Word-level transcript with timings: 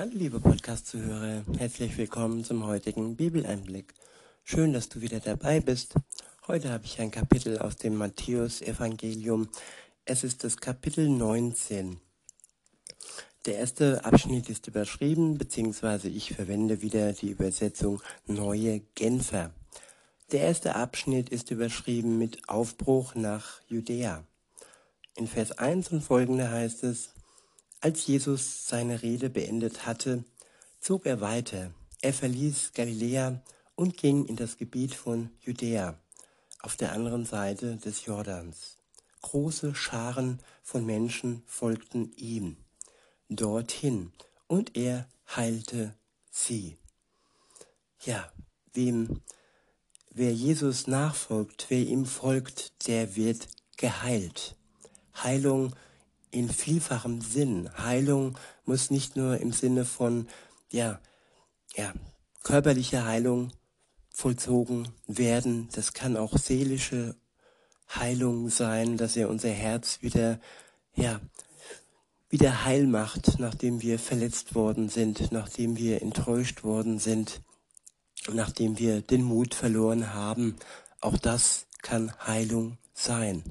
Hallo 0.00 0.12
liebe 0.14 0.40
Podcast-Zuhörer, 0.40 1.44
herzlich 1.58 1.98
willkommen 1.98 2.42
zum 2.42 2.64
heutigen 2.64 3.16
Bibeleinblick. 3.16 3.92
Schön, 4.44 4.72
dass 4.72 4.88
du 4.88 5.02
wieder 5.02 5.20
dabei 5.20 5.60
bist. 5.60 5.92
Heute 6.48 6.70
habe 6.72 6.86
ich 6.86 6.98
ein 7.02 7.10
Kapitel 7.10 7.58
aus 7.58 7.76
dem 7.76 7.96
Matthäus-Evangelium. 7.96 9.50
Es 10.06 10.24
ist 10.24 10.42
das 10.42 10.56
Kapitel 10.56 11.06
19. 11.06 12.00
Der 13.44 13.56
erste 13.56 14.02
Abschnitt 14.06 14.48
ist 14.48 14.68
überschrieben, 14.68 15.36
beziehungsweise 15.36 16.08
ich 16.08 16.32
verwende 16.32 16.80
wieder 16.80 17.12
die 17.12 17.28
Übersetzung 17.28 18.00
Neue 18.26 18.80
Genfer. 18.94 19.52
Der 20.32 20.40
erste 20.40 20.76
Abschnitt 20.76 21.28
ist 21.28 21.50
überschrieben 21.50 22.16
mit 22.16 22.48
Aufbruch 22.48 23.14
nach 23.14 23.60
Judäa. 23.68 24.24
In 25.14 25.26
Vers 25.26 25.52
1 25.58 25.88
und 25.88 26.00
folgende 26.00 26.50
heißt 26.50 26.84
es, 26.84 27.10
als 27.80 28.06
Jesus 28.06 28.68
seine 28.68 29.02
Rede 29.02 29.30
beendet 29.30 29.86
hatte, 29.86 30.24
zog 30.80 31.06
er 31.06 31.20
weiter. 31.20 31.72
Er 32.02 32.12
verließ 32.12 32.72
Galiläa 32.74 33.42
und 33.74 33.96
ging 33.96 34.26
in 34.26 34.36
das 34.36 34.56
Gebiet 34.56 34.94
von 34.94 35.30
Judäa 35.40 35.98
auf 36.60 36.76
der 36.76 36.92
anderen 36.92 37.24
Seite 37.24 37.76
des 37.76 38.04
Jordans. 38.04 38.76
Große 39.22 39.74
Scharen 39.74 40.40
von 40.62 40.84
Menschen 40.84 41.42
folgten 41.46 42.12
ihm 42.16 42.56
dorthin 43.28 44.12
und 44.46 44.76
er 44.76 45.08
heilte 45.36 45.94
sie. 46.30 46.76
Ja, 48.04 48.32
wem, 48.72 49.22
wer 50.10 50.32
Jesus 50.32 50.86
nachfolgt, 50.86 51.66
wer 51.68 51.80
ihm 51.80 52.06
folgt, 52.06 52.86
der 52.86 53.14
wird 53.16 53.48
geheilt. 53.76 54.56
Heilung 55.22 55.74
in 56.30 56.48
vielfachem 56.48 57.20
Sinn. 57.20 57.70
Heilung 57.76 58.38
muss 58.64 58.90
nicht 58.90 59.16
nur 59.16 59.38
im 59.38 59.52
Sinne 59.52 59.84
von, 59.84 60.28
ja, 60.70 61.00
ja, 61.74 61.92
körperliche 62.42 63.04
Heilung 63.04 63.52
vollzogen 64.10 64.88
werden. 65.06 65.68
Das 65.72 65.92
kann 65.92 66.16
auch 66.16 66.36
seelische 66.36 67.16
Heilung 67.94 68.50
sein, 68.50 68.96
dass 68.96 69.16
er 69.16 69.28
unser 69.28 69.50
Herz 69.50 70.02
wieder, 70.02 70.40
ja, 70.94 71.20
wieder 72.28 72.64
heil 72.64 72.86
macht, 72.86 73.40
nachdem 73.40 73.82
wir 73.82 73.98
verletzt 73.98 74.54
worden 74.54 74.88
sind, 74.88 75.32
nachdem 75.32 75.76
wir 75.76 76.00
enttäuscht 76.00 76.62
worden 76.62 77.00
sind, 77.00 77.40
nachdem 78.32 78.78
wir 78.78 79.02
den 79.02 79.24
Mut 79.24 79.54
verloren 79.54 80.14
haben. 80.14 80.56
Auch 81.00 81.18
das 81.18 81.66
kann 81.82 82.12
Heilung 82.24 82.78
sein. 82.94 83.42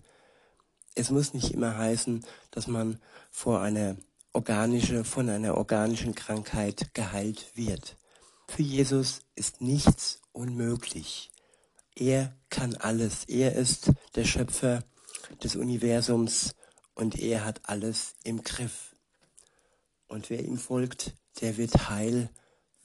Es 0.95 1.09
muss 1.09 1.33
nicht 1.33 1.51
immer 1.53 1.77
heißen, 1.77 2.25
dass 2.51 2.67
man 2.67 2.99
vor 3.31 3.61
einer 3.61 3.95
organische, 4.33 5.03
von 5.03 5.29
einer 5.29 5.57
organischen 5.57 6.15
Krankheit 6.15 6.93
geheilt 6.93 7.51
wird. 7.55 7.97
Für 8.47 8.63
Jesus 8.63 9.21
ist 9.35 9.61
nichts 9.61 10.21
unmöglich. 10.31 11.31
Er 11.95 12.33
kann 12.49 12.75
alles. 12.75 13.25
Er 13.25 13.55
ist 13.55 13.91
der 14.15 14.25
Schöpfer 14.25 14.83
des 15.43 15.55
Universums 15.55 16.55
und 16.95 17.19
er 17.19 17.45
hat 17.45 17.61
alles 17.63 18.15
im 18.23 18.43
Griff. 18.43 18.95
Und 20.07 20.29
wer 20.29 20.43
ihm 20.43 20.57
folgt, 20.57 21.13
der 21.41 21.57
wird 21.57 21.89
heil 21.89 22.29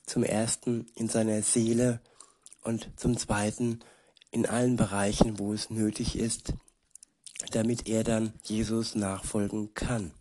zum 0.06 0.22
ersten 0.22 0.86
in 0.94 1.08
seiner 1.08 1.42
Seele 1.42 2.00
und 2.62 2.88
zum 2.96 3.16
zweiten 3.16 3.80
in 4.30 4.46
allen 4.46 4.76
Bereichen, 4.76 5.38
wo 5.38 5.52
es 5.52 5.70
nötig 5.70 6.16
ist, 6.18 6.52
damit 7.50 7.88
er 7.88 8.04
dann 8.04 8.32
Jesus 8.42 8.94
nachfolgen 8.94 9.74
kann. 9.74 10.12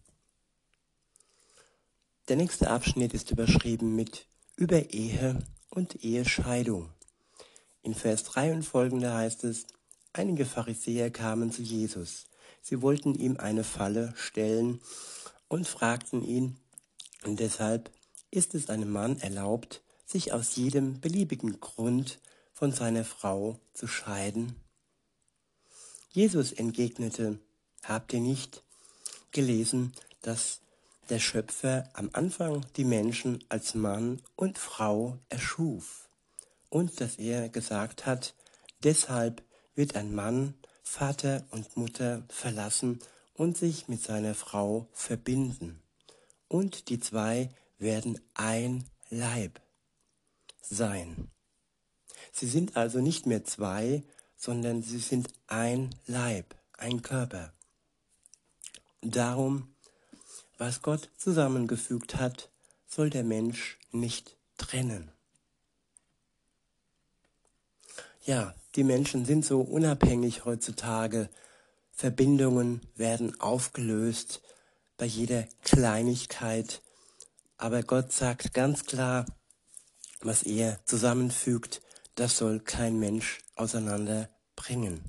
Der 2.30 2.38
nächste 2.38 2.70
Abschnitt 2.70 3.14
ist 3.14 3.32
überschrieben 3.32 3.96
mit 3.96 4.28
über 4.56 4.94
Ehe 4.94 5.40
und 5.70 6.04
Ehescheidung. 6.04 6.90
In 7.82 7.96
Vers 7.96 8.24
3 8.24 8.54
und 8.54 8.64
folgende 8.64 9.14
heißt 9.14 9.44
es, 9.44 9.68
einige 10.14 10.46
Pharisäer 10.46 11.12
kamen 11.12 11.52
zu 11.52 11.62
Jesus. 11.62 12.28
Sie 12.62 12.82
wollten 12.82 13.14
ihm 13.14 13.38
eine 13.38 13.66
Falle 13.66 14.14
stellen 14.16 14.80
und 15.50 15.68
fragten 15.68 16.24
ihn, 16.24 16.58
und 17.26 17.40
deshalb 17.40 17.92
ist 18.32 18.56
es 18.56 18.70
einem 18.70 18.92
Mann 18.92 19.20
erlaubt, 19.20 19.82
sich 20.06 20.32
aus 20.32 20.56
jedem 20.56 21.02
beliebigen 21.02 21.60
Grund 21.60 22.20
von 22.54 22.72
seiner 22.72 23.04
Frau 23.04 23.60
zu 23.74 23.88
scheiden? 23.88 24.56
Jesus 26.14 26.52
entgegnete, 26.52 27.40
habt 27.84 28.14
ihr 28.14 28.20
nicht 28.20 28.64
gelesen, 29.32 29.94
dass 30.22 30.62
der 31.10 31.18
Schöpfer 31.18 31.90
am 31.94 32.12
Anfang 32.14 32.64
die 32.78 32.86
Menschen 32.86 33.44
als 33.50 33.74
Mann 33.74 34.22
und 34.36 34.60
Frau 34.60 35.18
erschuf 35.30 36.08
und 36.70 37.02
dass 37.02 37.16
er 37.16 37.50
gesagt 37.50 38.06
hat, 38.06 38.36
deshalb 38.84 39.44
wird 39.74 39.96
ein 39.96 40.14
Mann 40.14 40.54
Vater 40.84 41.48
und 41.50 41.76
Mutter 41.78 42.24
verlassen 42.30 43.00
und 43.34 43.58
sich 43.58 43.88
mit 43.88 44.04
seiner 44.04 44.36
Frau 44.36 44.88
verbinden. 44.94 45.82
Und 46.48 46.90
die 46.90 47.00
zwei 47.00 47.50
werden 47.80 48.20
ein 48.36 48.86
Leib 49.10 49.60
sein. 50.62 51.32
Sie 52.32 52.48
sind 52.48 52.78
also 52.78 53.00
nicht 53.00 53.26
mehr 53.26 53.44
zwei, 53.44 54.04
sondern 54.44 54.84
sie 54.84 55.00
sind 55.00 55.30
ein 55.48 55.96
Leib, 56.06 56.54
ein 56.78 57.02
Körper. 57.02 57.54
Darum, 59.00 59.74
was 60.58 60.82
Gott 60.82 61.10
zusammengefügt 61.16 62.18
hat, 62.18 62.50
soll 62.86 63.10
der 63.10 63.24
Mensch 63.24 63.80
nicht 63.94 64.36
trennen. 64.58 65.14
Ja, 68.26 68.54
die 68.76 68.84
Menschen 68.84 69.24
sind 69.24 69.46
so 69.46 69.62
unabhängig 69.62 70.44
heutzutage. 70.44 71.30
Verbindungen 71.94 72.82
werden 72.96 73.40
aufgelöst 73.40 74.42
bei 74.98 75.06
jeder 75.06 75.48
Kleinigkeit. 75.62 76.82
Aber 77.56 77.82
Gott 77.82 78.12
sagt 78.12 78.54
ganz 78.54 78.84
klar, 78.84 79.26
was 80.20 80.44
er 80.44 80.86
zusammenfügt, 80.86 81.82
das 82.16 82.38
soll 82.38 82.60
kein 82.60 83.00
Mensch 83.00 83.40
auseinanderbringen. 83.56 85.02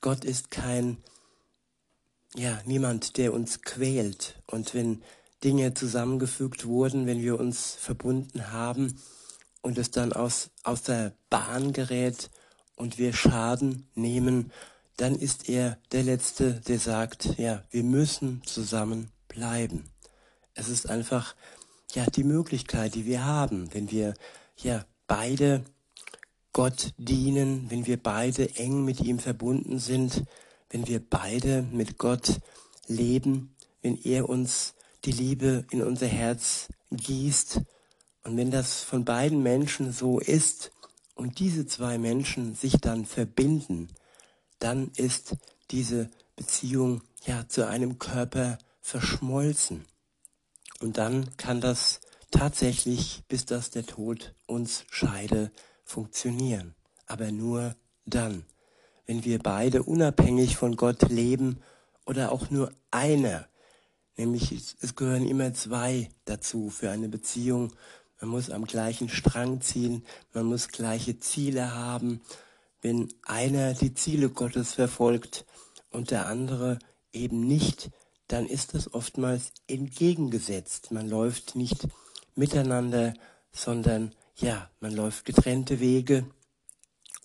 Gott 0.00 0.24
ist 0.24 0.50
kein, 0.50 0.98
ja, 2.34 2.60
niemand, 2.64 3.16
der 3.16 3.32
uns 3.32 3.62
quält. 3.62 4.40
Und 4.46 4.74
wenn 4.74 5.02
Dinge 5.42 5.74
zusammengefügt 5.74 6.66
wurden, 6.66 7.06
wenn 7.06 7.22
wir 7.22 7.38
uns 7.38 7.74
verbunden 7.74 8.52
haben 8.52 9.00
und 9.62 9.78
es 9.78 9.90
dann 9.90 10.12
aus, 10.12 10.50
aus 10.62 10.82
der 10.82 11.14
Bahn 11.30 11.72
gerät 11.72 12.30
und 12.76 12.98
wir 12.98 13.12
Schaden 13.12 13.88
nehmen, 13.94 14.52
dann 14.96 15.14
ist 15.14 15.48
er 15.48 15.78
der 15.92 16.02
Letzte, 16.02 16.54
der 16.54 16.78
sagt, 16.78 17.38
ja, 17.38 17.62
wir 17.70 17.84
müssen 17.84 18.42
zusammen 18.44 19.10
bleiben. 19.28 19.90
Es 20.54 20.68
ist 20.68 20.90
einfach, 20.90 21.36
ja, 21.92 22.04
die 22.06 22.24
Möglichkeit, 22.24 22.94
die 22.94 23.06
wir 23.06 23.24
haben, 23.24 23.72
wenn 23.72 23.90
wir, 23.90 24.14
ja, 24.56 24.84
beide 25.06 25.64
Gott 26.52 26.92
dienen, 26.96 27.70
wenn 27.70 27.86
wir 27.86 28.02
beide 28.02 28.56
eng 28.56 28.84
mit 28.84 29.00
ihm 29.00 29.18
verbunden 29.18 29.78
sind, 29.78 30.24
wenn 30.70 30.86
wir 30.86 31.00
beide 31.00 31.62
mit 31.62 31.98
Gott 31.98 32.40
leben, 32.86 33.54
wenn 33.82 33.96
er 34.02 34.28
uns 34.28 34.74
die 35.04 35.12
Liebe 35.12 35.64
in 35.70 35.82
unser 35.82 36.06
Herz 36.06 36.68
gießt 36.90 37.60
und 38.24 38.36
wenn 38.36 38.50
das 38.50 38.82
von 38.82 39.04
beiden 39.04 39.42
Menschen 39.42 39.92
so 39.92 40.18
ist 40.18 40.72
und 41.14 41.38
diese 41.38 41.66
zwei 41.66 41.98
Menschen 41.98 42.54
sich 42.54 42.74
dann 42.80 43.06
verbinden, 43.06 43.88
dann 44.58 44.90
ist 44.96 45.36
diese 45.70 46.10
Beziehung 46.36 47.02
ja 47.24 47.48
zu 47.48 47.66
einem 47.66 47.98
Körper 47.98 48.58
verschmolzen. 48.80 49.84
Und 50.80 50.98
dann 50.98 51.36
kann 51.36 51.60
das 51.60 52.00
tatsächlich, 52.30 53.22
bis 53.28 53.46
dass 53.46 53.70
der 53.70 53.86
Tod 53.86 54.34
uns 54.46 54.84
scheide, 54.90 55.50
funktionieren. 55.88 56.74
Aber 57.06 57.32
nur 57.32 57.74
dann, 58.04 58.44
wenn 59.06 59.24
wir 59.24 59.38
beide 59.38 59.82
unabhängig 59.82 60.56
von 60.56 60.76
Gott 60.76 61.08
leben 61.08 61.60
oder 62.04 62.30
auch 62.30 62.50
nur 62.50 62.70
einer, 62.90 63.48
nämlich 64.16 64.52
es 64.80 64.94
gehören 64.94 65.26
immer 65.26 65.54
zwei 65.54 66.10
dazu 66.26 66.68
für 66.68 66.90
eine 66.90 67.08
Beziehung. 67.08 67.72
Man 68.20 68.30
muss 68.30 68.50
am 68.50 68.66
gleichen 68.66 69.08
Strang 69.08 69.62
ziehen, 69.62 70.04
man 70.34 70.44
muss 70.44 70.68
gleiche 70.68 71.18
Ziele 71.18 71.74
haben. 71.74 72.20
Wenn 72.82 73.08
einer 73.24 73.72
die 73.72 73.94
Ziele 73.94 74.28
Gottes 74.28 74.74
verfolgt 74.74 75.46
und 75.90 76.10
der 76.10 76.26
andere 76.26 76.78
eben 77.12 77.40
nicht, 77.40 77.90
dann 78.26 78.46
ist 78.46 78.74
das 78.74 78.92
oftmals 78.92 79.52
entgegengesetzt. 79.66 80.90
Man 80.90 81.08
läuft 81.08 81.56
nicht 81.56 81.88
miteinander, 82.34 83.14
sondern 83.52 84.12
ja, 84.40 84.70
man 84.80 84.94
läuft 84.94 85.24
getrennte 85.24 85.80
Wege 85.80 86.24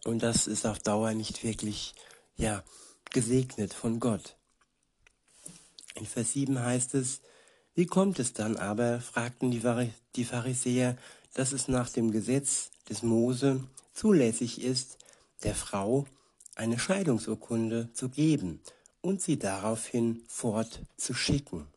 und 0.04 0.24
das 0.24 0.48
ist 0.48 0.66
auf 0.66 0.80
Dauer 0.80 1.14
nicht 1.14 1.44
wirklich, 1.44 1.94
ja, 2.36 2.64
gesegnet 3.12 3.74
von 3.74 4.00
Gott. 4.00 4.36
In 5.96 6.06
Vers 6.06 6.34
7 6.34 6.60
heißt 6.60 6.96
es, 6.96 7.22
Wie 7.76 7.86
kommt 7.86 8.20
es 8.20 8.34
dann 8.34 8.58
aber, 8.58 9.00
fragten 9.00 9.52
die 9.52 10.26
Pharisäer, 10.26 10.98
dass 11.34 11.52
es 11.52 11.68
nach 11.68 11.90
dem 11.90 12.12
Gesetz 12.12 12.72
des 12.90 13.04
Mose 13.04 13.64
zulässig 13.94 14.62
ist, 14.62 14.98
der 15.44 15.56
Frau 15.56 16.06
eine 16.56 16.80
Scheidungsurkunde 16.80 17.90
zu 17.94 18.10
geben 18.10 18.60
und 19.02 19.22
sie 19.22 19.38
daraufhin 19.38 20.24
fortzuschicken. 20.28 21.68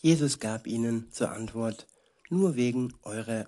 Jesus 0.00 0.38
gab 0.40 0.66
ihnen 0.66 1.10
zur 1.12 1.30
Antwort, 1.30 1.86
nur 2.28 2.56
wegen 2.56 2.92
eurer 3.02 3.46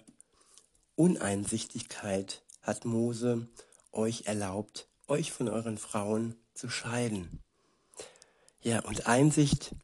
Uneinsichtigkeit 0.96 2.42
hat 2.62 2.84
Mose 2.84 3.48
euch 3.92 4.26
erlaubt, 4.26 4.88
euch 5.06 5.30
von 5.30 5.48
euren 5.48 5.78
Frauen 5.78 6.34
zu 6.54 6.68
scheiden. 6.68 7.42
Ja, 8.62 8.80
und 8.80 9.06
Einsicht 9.06 9.74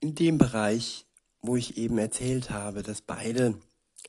in 0.00 0.14
dem 0.14 0.38
Bereich, 0.38 1.06
wo 1.40 1.56
ich 1.56 1.76
eben 1.76 1.98
erzählt 1.98 2.50
habe, 2.50 2.82
dass 2.82 3.00
beide 3.00 3.58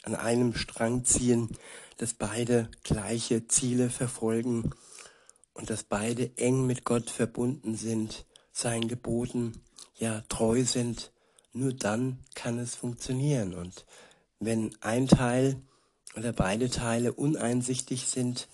an 0.03 0.15
einem 0.15 0.53
Strang 0.53 1.05
ziehen, 1.05 1.50
dass 1.97 2.13
beide 2.13 2.69
gleiche 2.83 3.47
Ziele 3.47 3.89
verfolgen 3.89 4.71
und 5.53 5.69
dass 5.69 5.83
beide 5.83 6.38
eng 6.38 6.67
mit 6.67 6.83
Gott 6.83 7.09
verbunden 7.09 7.75
sind, 7.75 8.25
seinen 8.51 8.88
Geboten 8.88 9.63
ja 9.95 10.21
treu 10.27 10.63
sind, 10.65 11.11
nur 11.53 11.73
dann 11.73 12.19
kann 12.35 12.59
es 12.59 12.75
funktionieren. 12.75 13.53
Und 13.53 13.85
wenn 14.39 14.75
ein 14.81 15.07
Teil 15.07 15.61
oder 16.15 16.33
beide 16.33 16.69
Teile 16.69 17.13
uneinsichtig 17.13 18.07
sind, 18.07 18.48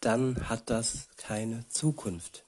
dann 0.00 0.48
hat 0.48 0.70
das 0.70 1.08
keine 1.16 1.66
Zukunft. 1.68 2.44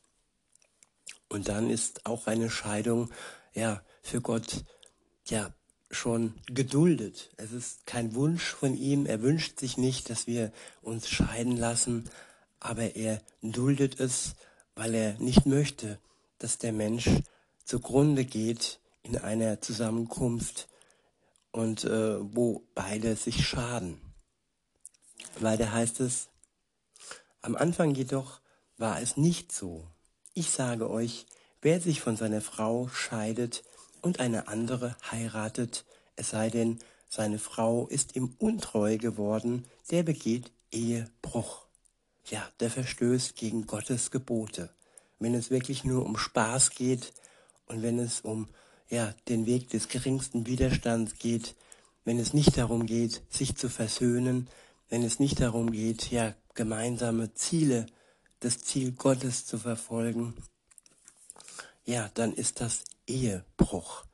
Und 1.28 1.48
dann 1.48 1.70
ist 1.70 2.06
auch 2.06 2.26
eine 2.26 2.50
Scheidung 2.50 3.10
ja 3.54 3.82
für 4.02 4.20
Gott 4.20 4.64
ja 5.26 5.52
schon 5.90 6.34
geduldet. 6.46 7.30
Es 7.36 7.52
ist 7.52 7.86
kein 7.86 8.14
Wunsch 8.14 8.44
von 8.44 8.76
ihm. 8.76 9.06
Er 9.06 9.22
wünscht 9.22 9.58
sich 9.58 9.76
nicht, 9.76 10.10
dass 10.10 10.26
wir 10.26 10.52
uns 10.82 11.08
scheiden 11.08 11.56
lassen, 11.56 12.10
aber 12.60 12.96
er 12.96 13.22
duldet 13.42 14.00
es, 14.00 14.34
weil 14.74 14.94
er 14.94 15.18
nicht 15.18 15.46
möchte, 15.46 15.98
dass 16.38 16.58
der 16.58 16.72
Mensch 16.72 17.08
zugrunde 17.64 18.24
geht 18.24 18.80
in 19.02 19.16
einer 19.16 19.60
Zusammenkunft 19.60 20.68
und 21.52 21.84
äh, 21.84 22.18
wo 22.34 22.64
beide 22.74 23.16
sich 23.16 23.46
schaden. 23.46 24.05
Weiter 25.42 25.72
heißt 25.72 26.00
es, 26.00 26.28
am 27.42 27.56
Anfang 27.56 27.94
jedoch 27.94 28.40
war 28.76 29.00
es 29.00 29.16
nicht 29.16 29.52
so. 29.52 29.86
Ich 30.34 30.50
sage 30.50 30.90
euch, 30.90 31.26
wer 31.62 31.80
sich 31.80 32.00
von 32.00 32.16
seiner 32.16 32.40
Frau 32.40 32.88
scheidet, 32.88 33.62
und 34.06 34.20
eine 34.20 34.46
andere 34.46 34.96
heiratet, 35.10 35.84
es 36.14 36.30
sei 36.30 36.48
denn, 36.48 36.78
seine 37.08 37.38
Frau 37.38 37.88
ist 37.88 38.14
ihm 38.14 38.34
untreu 38.38 38.98
geworden, 38.98 39.64
der 39.90 40.04
begeht 40.04 40.52
Ehebruch. 40.70 41.66
Ja, 42.26 42.48
der 42.60 42.70
verstößt 42.70 43.36
gegen 43.36 43.66
Gottes 43.66 44.10
Gebote. 44.10 44.70
Wenn 45.18 45.34
es 45.34 45.50
wirklich 45.50 45.84
nur 45.84 46.04
um 46.04 46.16
Spaß 46.16 46.70
geht 46.70 47.12
und 47.66 47.82
wenn 47.82 47.98
es 47.98 48.20
um 48.20 48.48
ja, 48.88 49.12
den 49.28 49.46
Weg 49.46 49.70
des 49.70 49.88
geringsten 49.88 50.46
Widerstands 50.46 51.14
geht, 51.18 51.56
wenn 52.04 52.18
es 52.18 52.32
nicht 52.32 52.56
darum 52.56 52.86
geht, 52.86 53.22
sich 53.28 53.56
zu 53.56 53.68
versöhnen, 53.68 54.48
wenn 54.88 55.02
es 55.02 55.18
nicht 55.18 55.40
darum 55.40 55.70
geht, 55.72 56.10
ja, 56.10 56.34
gemeinsame 56.54 57.34
Ziele, 57.34 57.86
das 58.40 58.58
Ziel 58.58 58.92
Gottes 58.92 59.46
zu 59.46 59.58
verfolgen, 59.58 60.34
ja, 61.84 62.10
dann 62.14 62.32
ist 62.32 62.60
das 62.60 62.84
Ehebruch. 63.06 64.04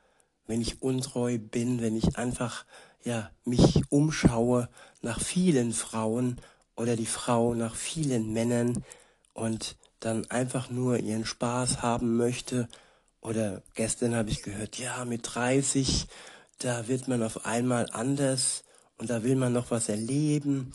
Wenn 0.46 0.60
ich 0.60 0.82
untreu 0.82 1.38
bin, 1.38 1.80
wenn 1.80 1.96
ich 1.96 2.16
einfach 2.16 2.64
ja 3.04 3.30
mich 3.44 3.82
umschaue 3.90 4.68
nach 5.00 5.20
vielen 5.20 5.72
Frauen 5.72 6.40
oder 6.76 6.96
die 6.96 7.06
Frau 7.06 7.54
nach 7.54 7.74
vielen 7.74 8.32
Männern 8.32 8.84
und 9.32 9.76
dann 10.00 10.30
einfach 10.30 10.70
nur 10.70 10.98
ihren 10.98 11.24
Spaß 11.24 11.82
haben 11.82 12.16
möchte 12.16 12.68
oder 13.20 13.62
gestern 13.74 14.14
habe 14.14 14.30
ich 14.30 14.42
gehört, 14.42 14.78
ja, 14.78 15.04
mit 15.04 15.34
30, 15.34 16.08
da 16.58 16.88
wird 16.88 17.08
man 17.08 17.22
auf 17.22 17.46
einmal 17.46 17.88
anders 17.92 18.64
und 19.02 19.10
da 19.10 19.24
will 19.24 19.34
man 19.34 19.52
noch 19.52 19.72
was 19.72 19.88
erleben 19.88 20.72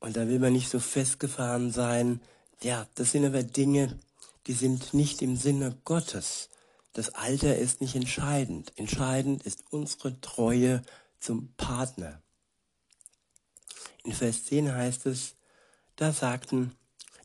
und 0.00 0.16
da 0.16 0.26
will 0.26 0.40
man 0.40 0.52
nicht 0.52 0.68
so 0.68 0.80
festgefahren 0.80 1.70
sein. 1.70 2.20
Ja, 2.60 2.88
das 2.96 3.12
sind 3.12 3.24
aber 3.24 3.44
Dinge, 3.44 4.00
die 4.48 4.52
sind 4.52 4.94
nicht 4.94 5.22
im 5.22 5.36
Sinne 5.36 5.78
Gottes. 5.84 6.48
Das 6.92 7.10
Alter 7.10 7.56
ist 7.56 7.80
nicht 7.80 7.94
entscheidend. 7.94 8.72
Entscheidend 8.74 9.44
ist 9.44 9.62
unsere 9.70 10.20
Treue 10.20 10.82
zum 11.20 11.52
Partner. 11.56 12.20
In 14.02 14.12
Vers 14.12 14.46
10 14.46 14.74
heißt 14.74 15.06
es, 15.06 15.36
da 15.94 16.12
sagten 16.12 16.72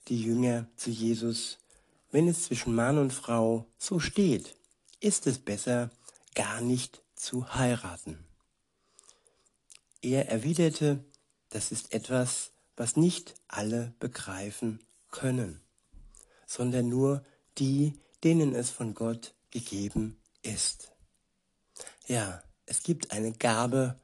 die 0.08 0.22
Jünger 0.22 0.68
zu 0.76 0.92
Jesus, 0.92 1.58
wenn 2.12 2.28
es 2.28 2.44
zwischen 2.44 2.76
Mann 2.76 3.00
und 3.00 3.12
Frau 3.12 3.66
so 3.80 4.00
steht, 4.00 4.56
ist 5.00 5.26
es 5.26 5.40
besser, 5.40 5.90
gar 6.36 6.62
nicht 6.62 7.02
zu 7.16 7.56
heiraten. 7.56 8.24
Er 10.04 10.28
erwiderte, 10.28 11.02
das 11.50 11.72
ist 11.72 11.94
etwas, 11.94 12.52
was 12.76 12.98
nicht 12.98 13.36
alle 13.48 13.94
begreifen 14.00 14.82
können, 15.10 15.62
sondern 16.46 16.90
nur 16.90 17.24
die, 17.58 17.94
denen 18.22 18.54
es 18.54 18.70
von 18.70 18.96
Gott 18.96 19.34
gegeben 19.50 20.18
ist. 20.42 20.92
Ja, 22.06 22.44
es 22.66 22.84
gibt 22.84 23.12
eine 23.12 23.32
Gabe 23.32 23.98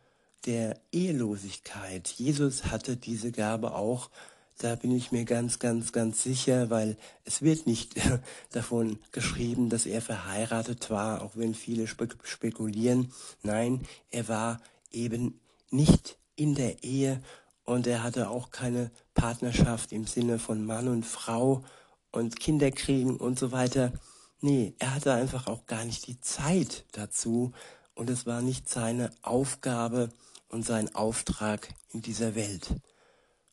der 0.45 0.79
Ehelosigkeit. 0.93 2.07
Jesus 2.07 2.65
hatte 2.65 2.95
diese 2.95 3.33
Gabe 3.33 3.75
auch. 3.75 4.09
Da 4.57 4.75
bin 4.75 4.95
ich 4.95 5.11
mir 5.11 5.25
ganz, 5.25 5.59
ganz, 5.59 5.91
ganz 5.91 6.23
sicher, 6.23 6.69
weil 6.69 6.97
es 7.25 7.41
wird 7.41 7.67
nicht 7.67 7.95
davon 8.51 8.99
geschrieben, 9.11 9.69
dass 9.69 9.85
er 9.85 10.01
verheiratet 10.01 10.89
war, 10.89 11.23
auch 11.23 11.35
wenn 11.35 11.53
viele 11.53 11.87
spekulieren. 11.87 13.11
Nein, 13.43 13.85
er 14.11 14.29
war 14.29 14.61
eben 14.91 15.41
nicht 15.71 16.17
in 16.35 16.55
der 16.55 16.83
Ehe 16.83 17.21
und 17.63 17.85
er 17.85 18.03
hatte 18.03 18.29
auch 18.29 18.49
keine 18.51 18.91
Partnerschaft 19.13 19.91
im 19.91 20.07
Sinne 20.07 20.39
von 20.39 20.65
Mann 20.65 20.87
und 20.87 21.05
Frau 21.05 21.63
und 22.11 22.39
Kinder 22.39 22.71
kriegen 22.71 23.17
und 23.17 23.37
so 23.37 23.51
weiter. 23.51 23.93
Nee, 24.41 24.73
er 24.79 24.95
hatte 24.95 25.13
einfach 25.13 25.47
auch 25.47 25.65
gar 25.65 25.85
nicht 25.85 26.07
die 26.07 26.19
Zeit 26.19 26.85
dazu 26.93 27.51
und 27.93 28.09
es 28.09 28.25
war 28.25 28.41
nicht 28.41 28.69
seine 28.69 29.11
Aufgabe 29.21 30.09
und 30.47 30.65
sein 30.65 30.95
Auftrag 30.95 31.69
in 31.93 32.01
dieser 32.01 32.35
Welt. 32.35 32.73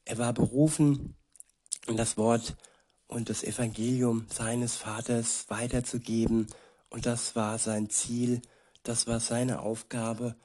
Er 0.05 0.19
war 0.19 0.33
berufen, 0.33 1.17
das 1.95 2.17
Wort 2.17 2.57
und 3.07 3.29
das 3.29 3.45
Evangelium 3.45 4.27
seines 4.29 4.77
Vaters 4.77 5.47
weiterzugeben 5.49 6.47
und 6.89 7.07
das 7.07 7.37
war 7.37 7.59
sein 7.59 7.91
Ziel, 7.91 8.41
das 8.83 9.07
war 9.07 9.21
seine 9.21 9.61
Aufgabe, 9.61 10.37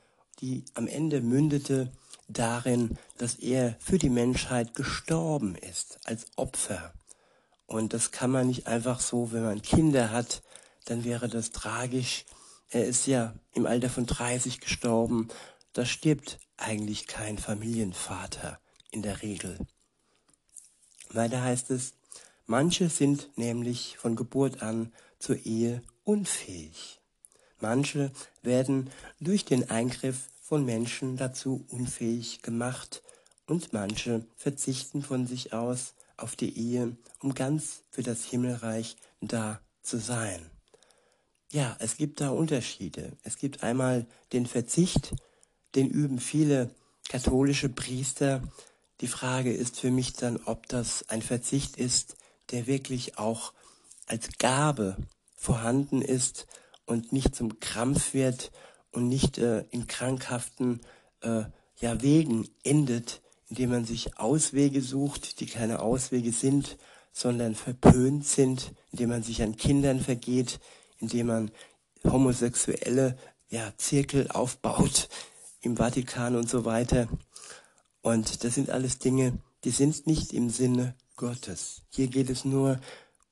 die 0.42 0.66
am 0.74 0.88
Ende 0.88 1.22
mündete 1.22 1.92
darin, 2.28 2.98
dass 3.18 3.36
er 3.36 3.76
für 3.80 3.98
die 3.98 4.10
Menschheit 4.10 4.74
gestorben 4.76 5.56
ist 5.56 6.00
als 6.06 6.26
Opfer 6.36 6.94
und 7.72 7.94
das 7.94 8.12
kann 8.12 8.32
man 8.32 8.48
nicht 8.48 8.68
einfach 8.68 9.00
so, 9.00 9.32
wenn 9.32 9.44
man 9.44 9.62
Kinder 9.62 10.12
hat, 10.12 10.44
dann 10.84 11.06
wäre 11.06 11.30
das 11.30 11.52
tragisch. 11.52 12.26
Er 12.70 12.86
ist 12.86 13.08
ja 13.08 13.34
im 13.54 13.66
Alter 13.66 13.90
von 13.90 14.06
30 14.06 14.60
gestorben. 14.60 15.30
Da 15.72 15.86
stirbt 15.86 16.38
eigentlich 16.58 17.08
kein 17.08 17.38
Familienvater 17.38 18.60
in 18.92 19.02
der 19.04 19.22
Regel. 19.22 19.58
Weiter 21.12 21.42
heißt 21.42 21.72
es, 21.72 21.94
manche 22.46 22.90
sind 22.90 23.30
nämlich 23.38 23.98
von 23.98 24.18
Geburt 24.18 24.62
an 24.62 24.92
zur 25.18 25.38
Ehe 25.46 25.82
unfähig. 26.04 27.00
Manche 27.62 28.12
werden 28.42 28.90
durch 29.22 29.46
den 29.46 29.70
Eingriff 29.70 30.28
von 30.52 30.66
Menschen 30.66 31.16
dazu 31.16 31.64
unfähig 31.70 32.42
gemacht 32.42 33.04
und 33.48 33.72
manche 33.72 34.26
verzichten 34.36 35.02
von 35.02 35.26
sich 35.26 35.54
aus 35.54 35.94
auf 36.18 36.36
die 36.36 36.58
Ehe, 36.60 36.98
um 37.22 37.34
ganz 37.34 37.84
für 37.90 38.04
das 38.04 38.26
Himmelreich 38.26 38.98
da 39.22 39.62
zu 39.82 39.98
sein. 39.98 40.46
Ja, 41.54 41.78
es 41.80 41.96
gibt 41.96 42.20
da 42.20 42.32
Unterschiede. 42.32 43.14
Es 43.24 43.38
gibt 43.38 43.64
einmal 43.64 44.06
den 44.34 44.46
Verzicht, 44.46 45.16
den 45.74 45.90
üben 45.90 46.20
viele 46.20 46.70
katholische 47.08 47.70
Priester. 47.70 48.44
Die 49.00 49.08
Frage 49.08 49.54
ist 49.54 49.80
für 49.80 49.90
mich 49.90 50.16
dann, 50.16 50.36
ob 50.36 50.68
das 50.68 51.08
ein 51.08 51.22
Verzicht 51.22 51.78
ist, 51.78 52.18
der 52.50 52.68
wirklich 52.68 53.18
auch 53.18 53.54
als 54.06 54.28
Gabe 54.38 54.98
vorhanden 55.34 56.02
ist 56.02 56.46
und 56.86 57.14
nicht 57.14 57.38
zum 57.38 57.62
Krampf 57.62 58.14
wird 58.14 58.52
und 58.92 59.08
nicht 59.08 59.38
äh, 59.38 59.66
in 59.72 59.88
krankhaften 59.88 60.82
äh, 61.22 61.44
ja, 61.80 62.02
Wegen 62.02 62.48
endet, 62.64 63.22
indem 63.50 63.72
man 63.72 63.86
sich 63.86 64.18
Auswege 64.18 64.82
sucht, 64.82 65.40
die 65.40 65.46
keine 65.46 65.82
Auswege 65.82 66.32
sind, 66.32 66.78
sondern 67.12 67.56
verpönt 67.56 68.26
sind, 68.26 68.74
indem 68.92 69.10
man 69.10 69.24
sich 69.24 69.42
an 69.42 69.58
Kindern 69.58 70.00
vergeht, 70.00 70.60
indem 71.00 71.28
man 71.28 71.52
Homosexuelle 72.04 73.18
ja, 73.50 73.74
Zirkel 73.78 74.30
aufbaut 74.30 75.10
im 75.62 75.78
Vatikan 75.78 76.36
und 76.36 76.50
so 76.50 76.66
weiter. 76.66 77.08
Und 78.02 78.44
das 78.44 78.56
sind 78.56 78.70
alles 78.70 79.00
Dinge, 79.00 79.38
die 79.64 79.70
sind 79.70 80.08
nicht 80.08 80.34
im 80.34 80.50
Sinne 80.50 80.96
Gottes. 81.16 81.84
Hier 81.90 82.08
geht 82.08 82.30
es 82.30 82.46
nur 82.46 82.80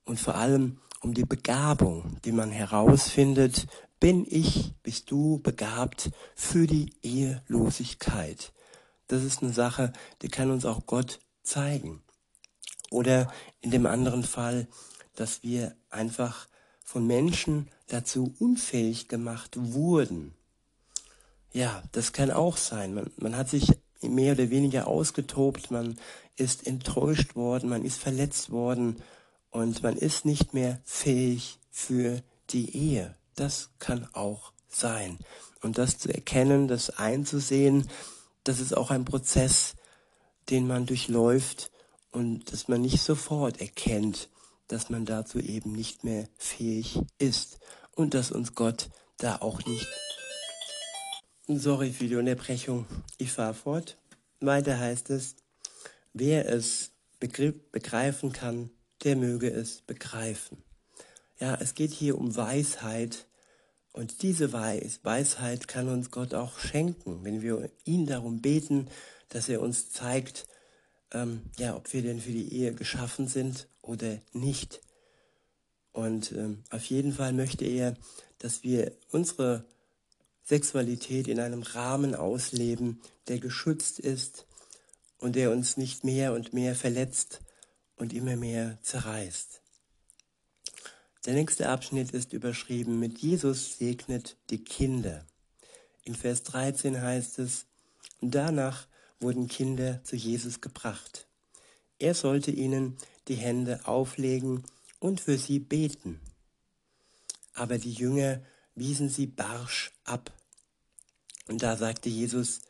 und 0.06 0.20
vor 0.20 0.36
allem 0.36 0.80
um 1.02 1.14
die 1.14 1.26
Begabung, 1.26 2.18
die 2.26 2.32
man 2.32 2.52
herausfindet. 2.52 3.68
Bin 4.00 4.26
ich, 4.30 4.76
bist 4.82 5.12
du 5.12 5.40
begabt 5.40 6.12
für 6.34 6.68
die 6.68 6.94
Ehelosigkeit? 7.02 8.54
Das 9.08 9.24
ist 9.24 9.44
eine 9.44 9.52
Sache, 9.52 9.92
die 10.22 10.30
kann 10.30 10.52
uns 10.52 10.64
auch 10.66 10.86
Gott 10.86 11.20
zeigen. 11.44 12.02
Oder 12.92 13.30
in 13.60 13.72
dem 13.72 13.86
anderen 13.86 14.24
Fall, 14.24 14.68
dass 15.16 15.44
wir 15.44 15.76
einfach 15.90 16.48
von 16.82 17.06
Menschen 17.06 17.70
dazu 17.88 18.34
unfähig 18.40 19.10
gemacht 19.10 19.58
wurden. 19.58 20.34
Ja, 21.52 21.84
das 21.92 22.14
kann 22.14 22.32
auch 22.32 22.56
sein. 22.56 22.94
Man, 22.94 23.12
man 23.18 23.36
hat 23.36 23.50
sich 23.50 23.70
mehr 24.02 24.32
oder 24.32 24.50
weniger 24.50 24.88
ausgetobt, 24.88 25.72
man 25.72 26.00
ist 26.38 26.66
enttäuscht 26.66 27.36
worden, 27.36 27.70
man 27.70 27.84
ist 27.84 28.00
verletzt 28.00 28.50
worden 28.50 29.02
und 29.50 29.84
man 29.84 29.98
ist 29.98 30.24
nicht 30.24 30.54
mehr 30.54 30.80
fähig 30.86 31.60
für 31.70 32.22
die 32.50 32.76
Ehe. 32.76 33.19
Das 33.40 33.70
kann 33.80 34.06
auch 34.12 34.52
sein. 34.68 35.18
Und 35.62 35.78
das 35.78 35.98
zu 35.98 36.14
erkennen, 36.14 36.68
das 36.68 36.90
einzusehen, 36.90 37.90
das 38.44 38.60
ist 38.60 38.76
auch 38.76 38.92
ein 38.92 39.06
Prozess, 39.06 39.76
den 40.50 40.68
man 40.68 40.86
durchläuft 40.86 41.72
und 42.12 42.52
dass 42.52 42.68
man 42.68 42.82
nicht 42.82 43.02
sofort 43.02 43.62
erkennt, 43.62 44.28
dass 44.68 44.90
man 44.90 45.06
dazu 45.06 45.40
eben 45.40 45.72
nicht 45.72 46.04
mehr 46.04 46.28
fähig 46.38 47.00
ist 47.18 47.60
und 47.96 48.14
dass 48.14 48.30
uns 48.34 48.56
Gott 48.56 48.90
da 49.16 49.38
auch 49.38 49.66
nicht. 49.66 49.88
Sorry 51.48 51.94
für 51.94 52.10
die 52.10 52.18
Unterbrechung, 52.18 52.88
ich 53.18 53.32
fahre 53.32 53.54
fort. 53.54 53.98
Weiter 54.42 54.78
heißt 54.78 55.12
es, 55.12 55.38
wer 56.12 56.50
es 56.50 56.92
begreifen 57.22 58.34
kann, 58.34 58.70
der 59.06 59.16
möge 59.16 59.50
es 59.50 59.82
begreifen. 59.82 60.62
Ja, 61.40 61.56
es 61.56 61.74
geht 61.74 61.92
hier 61.92 62.18
um 62.18 62.36
Weisheit 62.36 63.29
und 63.94 64.22
diese 64.22 64.54
Weisheit 64.54 65.68
kann 65.68 65.90
uns 65.90 66.12
Gott 66.12 66.34
auch 66.34 66.60
schenken, 66.60 67.24
wenn 67.24 67.42
wir 67.42 67.70
ihn 67.86 68.06
darum 68.06 68.42
beten, 68.42 68.88
dass 69.30 69.50
er 69.50 69.62
uns 69.62 69.92
zeigt, 69.92 70.46
ähm, 71.12 71.42
ja, 71.58 71.76
ob 71.76 71.92
wir 71.94 72.02
denn 72.02 72.22
für 72.22 72.32
die 72.32 72.54
Ehe 72.54 72.74
geschaffen 72.74 73.28
sind 73.28 73.68
oder 73.82 74.20
nicht. 74.32 74.82
Und 75.92 76.32
ähm, 76.34 76.64
auf 76.70 76.86
jeden 76.86 77.14
Fall 77.14 77.34
möchte 77.34 77.66
er, 77.66 77.96
dass 78.38 78.64
wir 78.64 78.92
unsere 79.12 79.66
Sexualität 80.44 81.28
in 81.28 81.40
einem 81.40 81.64
Rahmen 81.64 82.16
ausleben, 82.16 83.02
der 83.28 83.40
geschützt 83.40 84.00
ist 84.00 84.46
und 85.18 85.36
der 85.36 85.52
uns 85.52 85.78
nicht 85.78 86.04
mehr 86.04 86.34
und 86.34 86.54
mehr 86.54 86.76
verletzt 86.76 87.42
und 87.96 88.14
immer 88.14 88.36
mehr 88.36 88.78
zerreißt. 88.82 89.62
Der 91.26 91.34
nächste 91.34 91.68
Abschnitt 91.68 92.12
ist 92.12 92.32
überschrieben 92.32 93.00
mit 93.00 93.20
Jesus 93.20 93.78
segnet 93.78 94.38
die 94.50 94.64
Kinder. 94.64 95.26
In 96.04 96.16
Vers 96.16 96.44
13 96.44 97.02
heißt 97.02 97.40
es, 97.40 97.66
danach 98.22 98.88
wurden 99.20 99.50
Kinder 99.50 100.02
zu 100.04 100.16
Jesus 100.16 100.62
gebracht. 100.62 101.28
Er 102.00 102.14
sollte 102.14 102.52
ihnen 102.52 102.98
die 103.28 103.36
Hände 103.36 103.86
auflegen 103.86 104.64
und 105.00 105.20
für 105.20 105.38
sie 105.38 105.60
beten. 105.60 106.22
Aber 107.54 107.78
die 107.78 107.92
Jünger 107.92 108.42
wiesen 108.74 109.10
sie 109.10 109.28
barsch 109.28 109.92
ab. 110.06 110.32
Und 111.48 111.64
da 111.64 111.76
sagte 111.76 112.08
Jesus, 112.08 112.62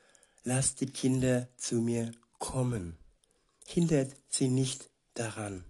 lasst 0.44 0.82
die 0.82 0.88
Kinder 0.88 1.48
zu 1.58 1.76
mir 1.76 2.12
kommen, 2.40 2.98
hindert 3.68 4.16
sie 4.28 4.48
nicht 4.48 4.90
daran. 5.14 5.64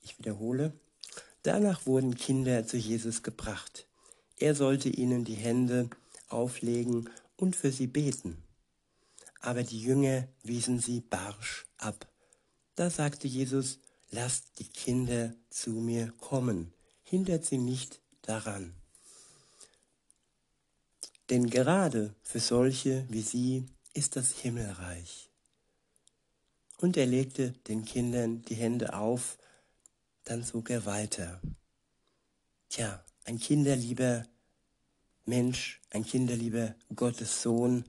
Ich 0.00 0.18
wiederhole, 0.18 0.72
danach 1.48 1.86
wurden 1.86 2.14
Kinder 2.14 2.66
zu 2.66 2.76
Jesus 2.76 3.22
gebracht. 3.22 3.86
Er 4.36 4.54
sollte 4.54 4.90
ihnen 4.90 5.24
die 5.24 5.34
Hände 5.34 5.88
auflegen 6.28 7.08
und 7.36 7.56
für 7.56 7.72
sie 7.72 7.86
beten. 7.86 8.42
Aber 9.40 9.62
die 9.62 9.80
Jünger 9.80 10.28
wiesen 10.42 10.78
sie 10.78 11.00
barsch 11.00 11.66
ab. 11.78 12.06
Da 12.74 12.90
sagte 12.90 13.26
Jesus, 13.26 13.78
lasst 14.10 14.58
die 14.58 14.68
Kinder 14.68 15.34
zu 15.48 15.70
mir 15.70 16.12
kommen, 16.20 16.74
hindert 17.02 17.46
sie 17.46 17.58
nicht 17.58 18.00
daran. 18.20 18.74
Denn 21.30 21.48
gerade 21.48 22.14
für 22.22 22.40
solche 22.40 23.06
wie 23.08 23.22
sie 23.22 23.64
ist 23.94 24.16
das 24.16 24.32
Himmelreich. 24.32 25.30
Und 26.76 26.98
er 26.98 27.06
legte 27.06 27.52
den 27.68 27.86
Kindern 27.86 28.42
die 28.42 28.54
Hände 28.54 28.92
auf, 28.92 29.37
dann 30.28 30.44
zog 30.44 30.70
er 30.70 30.84
weiter. 30.84 31.40
Tja, 32.68 33.04
ein 33.24 33.38
kinderlieber 33.38 34.26
Mensch, 35.24 35.80
ein 35.90 36.04
kinderlieber 36.04 36.74
Gottes 36.94 37.42
Sohn, 37.42 37.84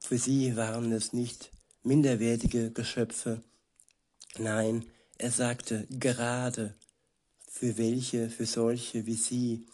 für 0.00 0.18
sie 0.18 0.56
waren 0.56 0.92
es 0.92 1.12
nicht 1.12 1.50
minderwertige 1.82 2.70
Geschöpfe, 2.70 3.42
nein, 4.38 4.86
er 5.18 5.30
sagte 5.30 5.86
gerade, 5.90 6.74
für 7.50 7.76
welche, 7.76 8.30
für 8.30 8.46
solche 8.46 9.06
wie 9.06 9.14
sie 9.14 9.66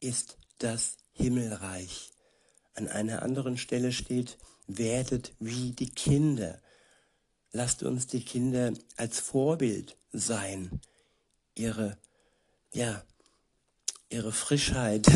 ist 0.00 0.36
das 0.58 0.96
Himmelreich. 1.12 2.10
An 2.74 2.88
einer 2.88 3.22
anderen 3.22 3.56
Stelle 3.56 3.92
steht, 3.92 4.38
werdet 4.66 5.32
wie 5.38 5.72
die 5.72 5.90
Kinder. 5.90 6.60
Lasst 7.52 7.82
uns 7.82 8.06
die 8.06 8.24
Kinder 8.24 8.72
als 8.96 9.20
Vorbild 9.20 9.96
sein. 10.12 10.80
Ihre, 11.54 11.98
ja, 12.72 13.02
ihre 14.10 14.32
Frischheit, 14.32 15.06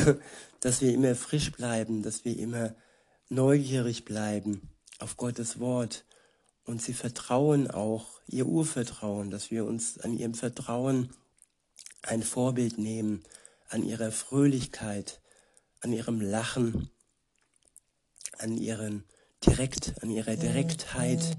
dass 0.60 0.80
wir 0.80 0.92
immer 0.94 1.14
frisch 1.14 1.52
bleiben, 1.52 2.02
dass 2.02 2.24
wir 2.24 2.38
immer 2.38 2.74
neugierig 3.28 4.04
bleiben 4.04 4.70
auf 4.98 5.16
Gottes 5.16 5.60
Wort. 5.60 6.04
Und 6.64 6.80
sie 6.80 6.94
vertrauen 6.94 7.70
auch, 7.70 8.20
ihr 8.28 8.46
Urvertrauen, 8.46 9.30
dass 9.30 9.50
wir 9.50 9.64
uns 9.64 9.98
an 9.98 10.16
ihrem 10.16 10.34
Vertrauen 10.34 11.10
ein 12.02 12.22
Vorbild 12.22 12.78
nehmen, 12.78 13.24
an 13.68 13.82
ihrer 13.82 14.12
Fröhlichkeit, 14.12 15.20
an 15.80 15.92
ihrem 15.92 16.20
Lachen, 16.20 16.90
an 18.38 18.56
ihren 18.56 19.04
direkt, 19.44 20.02
an 20.02 20.10
ihrer 20.10 20.36
Direktheit 20.36 21.36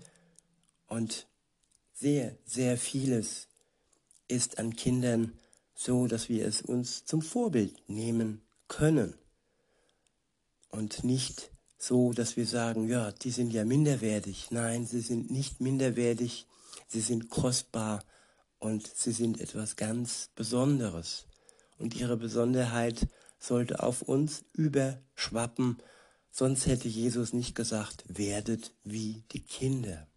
und 0.94 1.26
sehr, 1.92 2.38
sehr 2.46 2.78
vieles 2.78 3.48
ist 4.28 4.60
an 4.60 4.76
Kindern 4.76 5.34
so, 5.74 6.06
dass 6.06 6.30
wir 6.30 6.46
es 6.46 6.62
uns 6.62 7.04
zum 7.04 7.24
Vorbild 7.24 7.90
nehmen 7.90 8.44
können 8.68 9.16
und 10.70 11.04
nicht 11.04 11.50
so, 11.80 12.14
dass 12.14 12.38
wir 12.38 12.46
sagen, 12.46 12.88
ja, 12.88 13.12
die 13.12 13.32
sind 13.32 13.52
ja 13.52 13.66
minderwertig. 13.66 14.52
Nein, 14.52 14.86
sie 14.86 15.02
sind 15.02 15.32
nicht 15.32 15.62
minderwertig, 15.62 16.46
sie 16.88 17.02
sind 17.02 17.28
kostbar 17.30 18.04
und 18.60 18.86
sie 18.86 19.14
sind 19.14 19.42
etwas 19.42 19.76
ganz 19.76 20.30
Besonderes. 20.36 21.26
Und 21.80 21.96
ihre 21.96 22.18
Besonderheit 22.18 23.08
sollte 23.40 23.82
auf 23.82 24.04
uns 24.04 24.46
überschwappen, 24.54 25.82
sonst 26.30 26.68
hätte 26.68 26.88
Jesus 26.88 27.34
nicht 27.34 27.56
gesagt, 27.56 28.04
werdet 28.08 28.76
wie 28.84 29.24
die 29.32 29.42
Kinder. 29.42 30.08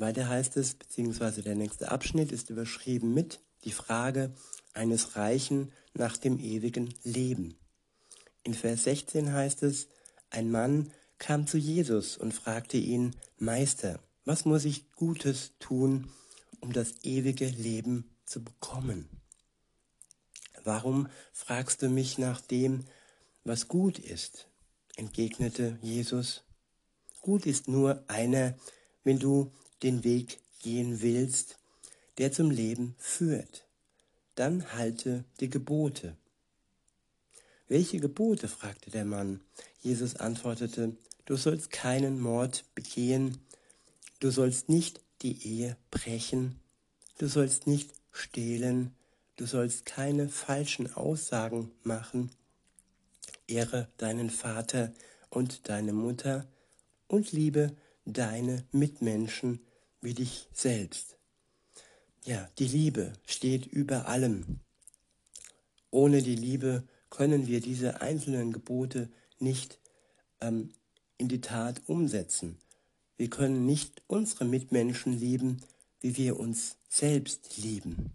Weiter 0.00 0.28
heißt 0.28 0.56
es, 0.56 0.74
beziehungsweise 0.74 1.42
der 1.42 1.54
nächste 1.54 1.90
Abschnitt 1.90 2.32
ist 2.32 2.50
überschrieben 2.50 3.14
mit 3.14 3.40
die 3.64 3.72
Frage 3.72 4.34
eines 4.72 5.16
Reichen 5.16 5.72
nach 5.94 6.16
dem 6.16 6.38
ewigen 6.38 6.94
Leben. 7.02 7.56
In 8.42 8.54
Vers 8.54 8.84
16 8.84 9.32
heißt 9.32 9.62
es, 9.62 9.88
ein 10.30 10.50
Mann 10.50 10.92
kam 11.18 11.46
zu 11.46 11.58
Jesus 11.58 12.16
und 12.16 12.32
fragte 12.32 12.78
ihn, 12.78 13.14
Meister, 13.36 14.00
was 14.24 14.44
muss 14.44 14.64
ich 14.64 14.90
Gutes 14.92 15.52
tun, 15.58 16.10
um 16.60 16.72
das 16.72 16.94
ewige 17.02 17.46
Leben 17.46 18.10
zu 18.24 18.42
bekommen? 18.42 19.08
Warum 20.64 21.08
fragst 21.32 21.82
du 21.82 21.88
mich 21.88 22.18
nach 22.18 22.40
dem, 22.40 22.84
was 23.44 23.68
gut 23.68 23.98
ist? 23.98 24.46
entgegnete 24.96 25.78
Jesus. 25.80 26.44
Gut 27.22 27.46
ist 27.46 27.68
nur 27.68 28.04
einer, 28.08 28.54
wenn 29.02 29.18
du 29.18 29.52
den 29.82 30.04
Weg 30.04 30.38
gehen 30.62 31.02
willst, 31.02 31.58
der 32.18 32.32
zum 32.32 32.50
Leben 32.50 32.94
führt. 32.98 33.66
Dann 34.34 34.72
halte 34.72 35.24
die 35.40 35.50
Gebote. 35.50 36.16
Welche 37.68 37.98
Gebote? 38.00 38.48
fragte 38.48 38.90
der 38.90 39.04
Mann. 39.04 39.40
Jesus 39.80 40.16
antwortete, 40.16 40.96
du 41.24 41.36
sollst 41.36 41.70
keinen 41.70 42.20
Mord 42.20 42.64
begehen, 42.74 43.38
du 44.18 44.30
sollst 44.30 44.68
nicht 44.68 45.00
die 45.22 45.46
Ehe 45.46 45.76
brechen, 45.90 46.58
du 47.18 47.28
sollst 47.28 47.66
nicht 47.66 47.92
stehlen, 48.12 48.94
Du 49.40 49.46
sollst 49.46 49.86
keine 49.86 50.28
falschen 50.28 50.94
Aussagen 50.96 51.70
machen. 51.82 52.30
Ehre 53.46 53.88
deinen 53.96 54.28
Vater 54.28 54.92
und 55.30 55.70
deine 55.70 55.94
Mutter 55.94 56.46
und 57.08 57.32
liebe 57.32 57.74
deine 58.04 58.66
Mitmenschen 58.70 59.60
wie 60.00 60.14
dich 60.14 60.48
selbst. 60.52 61.16
Ja, 62.24 62.48
die 62.58 62.68
Liebe 62.68 63.12
steht 63.26 63.66
über 63.66 64.08
allem. 64.08 64.60
Ohne 65.90 66.22
die 66.22 66.36
Liebe 66.36 66.84
können 67.08 67.46
wir 67.46 67.60
diese 67.60 68.00
einzelnen 68.00 68.52
Gebote 68.52 69.10
nicht 69.38 69.78
ähm, 70.40 70.72
in 71.18 71.28
die 71.28 71.40
Tat 71.40 71.82
umsetzen. 71.86 72.58
Wir 73.16 73.28
können 73.28 73.66
nicht 73.66 74.02
unsere 74.06 74.44
Mitmenschen 74.44 75.12
lieben, 75.12 75.62
wie 76.00 76.16
wir 76.16 76.38
uns 76.38 76.76
selbst 76.88 77.58
lieben. 77.58 78.14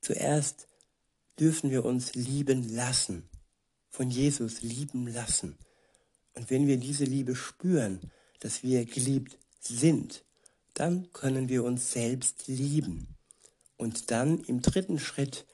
Zuerst 0.00 0.66
dürfen 1.38 1.70
wir 1.70 1.84
uns 1.84 2.14
lieben 2.14 2.74
lassen, 2.74 3.28
von 3.90 4.10
Jesus 4.10 4.62
lieben 4.62 5.06
lassen. 5.06 5.56
Und 6.34 6.50
wenn 6.50 6.66
wir 6.66 6.78
diese 6.78 7.04
Liebe 7.04 7.36
spüren, 7.36 8.00
dass 8.40 8.62
wir 8.62 8.84
geliebt 8.84 9.38
sind, 9.60 10.23
dann 10.74 11.12
können 11.12 11.48
wir 11.48 11.64
uns 11.64 11.92
selbst 11.92 12.46
lieben. 12.46 13.16
Und 13.76 14.10
dann 14.10 14.40
im 14.44 14.60
dritten 14.60 14.98
Schritt 14.98 15.46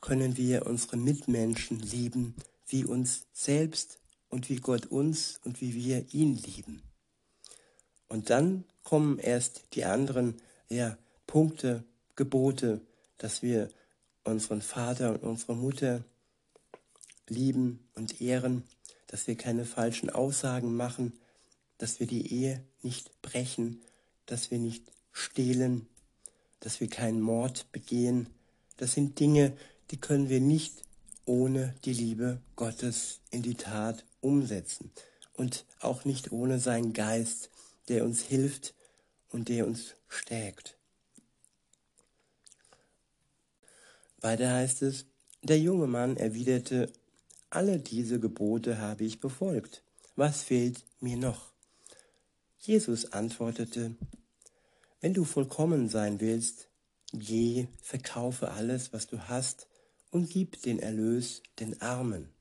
können 0.00 0.36
wir 0.36 0.66
unsere 0.66 0.96
Mitmenschen 0.96 1.78
lieben, 1.80 2.34
wie 2.66 2.84
uns 2.84 3.26
selbst 3.32 3.98
und 4.28 4.48
wie 4.48 4.56
Gott 4.56 4.86
uns 4.86 5.40
und 5.44 5.60
wie 5.60 5.74
wir 5.74 6.12
ihn 6.12 6.36
lieben. 6.36 6.82
Und 8.08 8.30
dann 8.30 8.64
kommen 8.82 9.18
erst 9.18 9.74
die 9.74 9.84
anderen 9.84 10.36
ja, 10.68 10.98
Punkte, 11.26 11.84
Gebote, 12.16 12.80
dass 13.18 13.42
wir 13.42 13.70
unseren 14.24 14.62
Vater 14.62 15.12
und 15.12 15.22
unsere 15.22 15.56
Mutter 15.56 16.04
lieben 17.28 17.88
und 17.94 18.20
ehren, 18.20 18.64
dass 19.06 19.26
wir 19.26 19.36
keine 19.36 19.64
falschen 19.64 20.10
Aussagen 20.10 20.76
machen, 20.76 21.12
dass 21.78 22.00
wir 22.00 22.06
die 22.06 22.32
Ehe 22.32 22.64
nicht 22.82 23.20
brechen, 23.22 23.82
dass 24.26 24.50
wir 24.50 24.58
nicht 24.58 24.90
stehlen, 25.12 25.86
dass 26.60 26.80
wir 26.80 26.88
keinen 26.88 27.20
Mord 27.20 27.70
begehen. 27.72 28.28
Das 28.76 28.92
sind 28.92 29.20
Dinge, 29.20 29.56
die 29.90 30.00
können 30.00 30.28
wir 30.28 30.40
nicht 30.40 30.82
ohne 31.26 31.74
die 31.84 31.92
Liebe 31.92 32.40
Gottes 32.56 33.20
in 33.30 33.42
die 33.42 33.54
Tat 33.54 34.04
umsetzen 34.20 34.90
und 35.34 35.64
auch 35.80 36.04
nicht 36.04 36.32
ohne 36.32 36.58
seinen 36.58 36.92
Geist, 36.92 37.50
der 37.88 38.04
uns 38.04 38.22
hilft 38.22 38.74
und 39.30 39.48
der 39.48 39.66
uns 39.66 39.94
stärkt. 40.08 40.76
Weiter 44.20 44.52
heißt 44.52 44.82
es, 44.82 45.06
der 45.42 45.58
junge 45.58 45.86
Mann 45.86 46.16
erwiderte, 46.16 46.90
alle 47.50 47.78
diese 47.78 48.18
Gebote 48.18 48.78
habe 48.78 49.04
ich 49.04 49.20
befolgt. 49.20 49.82
Was 50.16 50.42
fehlt 50.42 50.82
mir 51.00 51.16
noch? 51.16 51.53
Jesus 52.66 53.12
antwortete, 53.12 53.94
wenn 55.02 55.12
du 55.12 55.24
vollkommen 55.24 55.90
sein 55.90 56.18
willst, 56.20 56.70
geh, 57.12 57.66
verkaufe 57.82 58.52
alles, 58.52 58.90
was 58.94 59.06
du 59.06 59.28
hast, 59.28 59.68
und 60.10 60.30
gib 60.30 60.62
den 60.62 60.78
Erlös 60.78 61.42
den 61.60 61.82
Armen, 61.82 62.32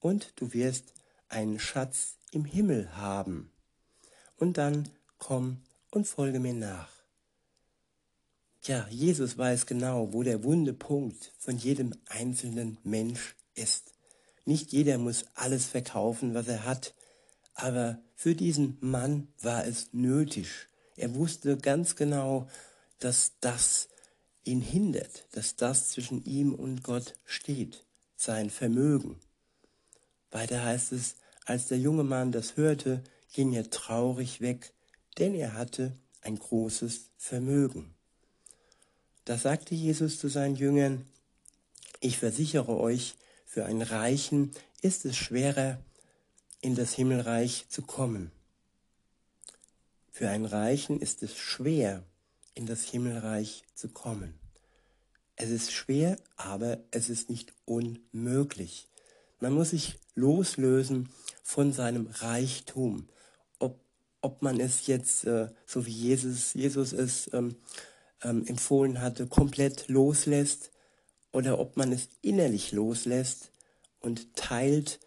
und 0.00 0.32
du 0.34 0.52
wirst 0.52 0.94
einen 1.28 1.60
Schatz 1.60 2.16
im 2.32 2.44
Himmel 2.44 2.96
haben. 2.96 3.52
Und 4.36 4.58
dann 4.58 4.88
komm 5.18 5.62
und 5.92 6.08
folge 6.08 6.40
mir 6.40 6.54
nach. 6.54 6.90
Ja, 8.64 8.88
Jesus 8.90 9.38
weiß 9.38 9.66
genau, 9.66 10.12
wo 10.12 10.24
der 10.24 10.42
wunde 10.42 10.72
Punkt 10.72 11.32
von 11.38 11.56
jedem 11.56 11.94
einzelnen 12.08 12.78
Mensch 12.82 13.36
ist. 13.54 13.94
Nicht 14.44 14.72
jeder 14.72 14.98
muss 14.98 15.26
alles 15.34 15.66
verkaufen, 15.66 16.34
was 16.34 16.48
er 16.48 16.64
hat, 16.64 16.94
aber 17.58 17.98
für 18.14 18.36
diesen 18.36 18.78
Mann 18.80 19.28
war 19.42 19.66
es 19.66 19.92
nötig, 19.92 20.48
er 20.96 21.14
wusste 21.14 21.56
ganz 21.56 21.96
genau, 21.96 22.48
dass 23.00 23.32
das 23.40 23.88
ihn 24.44 24.60
hindert, 24.60 25.26
dass 25.32 25.56
das 25.56 25.88
zwischen 25.88 26.24
ihm 26.24 26.54
und 26.54 26.82
Gott 26.82 27.14
steht, 27.24 27.84
sein 28.16 28.50
Vermögen. 28.50 29.18
Weiter 30.30 30.62
heißt 30.64 30.92
es, 30.92 31.16
als 31.46 31.66
der 31.66 31.78
junge 31.78 32.04
Mann 32.04 32.32
das 32.32 32.56
hörte, 32.56 33.02
ging 33.32 33.52
er 33.52 33.70
traurig 33.70 34.40
weg, 34.40 34.72
denn 35.18 35.34
er 35.34 35.54
hatte 35.54 35.96
ein 36.22 36.38
großes 36.38 37.10
Vermögen. 37.16 37.94
Da 39.24 39.36
sagte 39.36 39.74
Jesus 39.74 40.18
zu 40.18 40.28
seinen 40.28 40.56
Jüngern, 40.56 41.06
ich 42.00 42.18
versichere 42.18 42.78
euch, 42.78 43.16
für 43.46 43.64
einen 43.64 43.82
Reichen 43.82 44.52
ist 44.80 45.04
es 45.04 45.16
schwerer, 45.16 45.78
in 46.60 46.74
das 46.74 46.92
Himmelreich 46.94 47.66
zu 47.68 47.82
kommen. 47.82 48.32
Für 50.10 50.28
einen 50.28 50.46
Reichen 50.46 51.00
ist 51.00 51.22
es 51.22 51.36
schwer, 51.36 52.02
in 52.54 52.66
das 52.66 52.82
Himmelreich 52.82 53.62
zu 53.74 53.88
kommen. 53.88 54.34
Es 55.36 55.50
ist 55.50 55.72
schwer, 55.72 56.18
aber 56.36 56.78
es 56.90 57.08
ist 57.08 57.30
nicht 57.30 57.52
unmöglich. 57.64 58.88
Man 59.38 59.52
muss 59.52 59.70
sich 59.70 60.00
loslösen 60.16 61.10
von 61.44 61.72
seinem 61.72 62.08
Reichtum. 62.08 63.08
Ob, 63.60 63.78
ob 64.20 64.42
man 64.42 64.58
es 64.58 64.88
jetzt, 64.88 65.24
äh, 65.24 65.50
so 65.64 65.86
wie 65.86 65.92
Jesus, 65.92 66.54
Jesus 66.54 66.92
es 66.92 67.32
ähm, 67.32 67.54
ähm, 68.24 68.44
empfohlen 68.46 69.00
hatte, 69.00 69.28
komplett 69.28 69.86
loslässt 69.86 70.72
oder 71.30 71.60
ob 71.60 71.76
man 71.76 71.92
es 71.92 72.08
innerlich 72.20 72.72
loslässt 72.72 73.52
und 74.00 74.34
teilt 74.34 74.98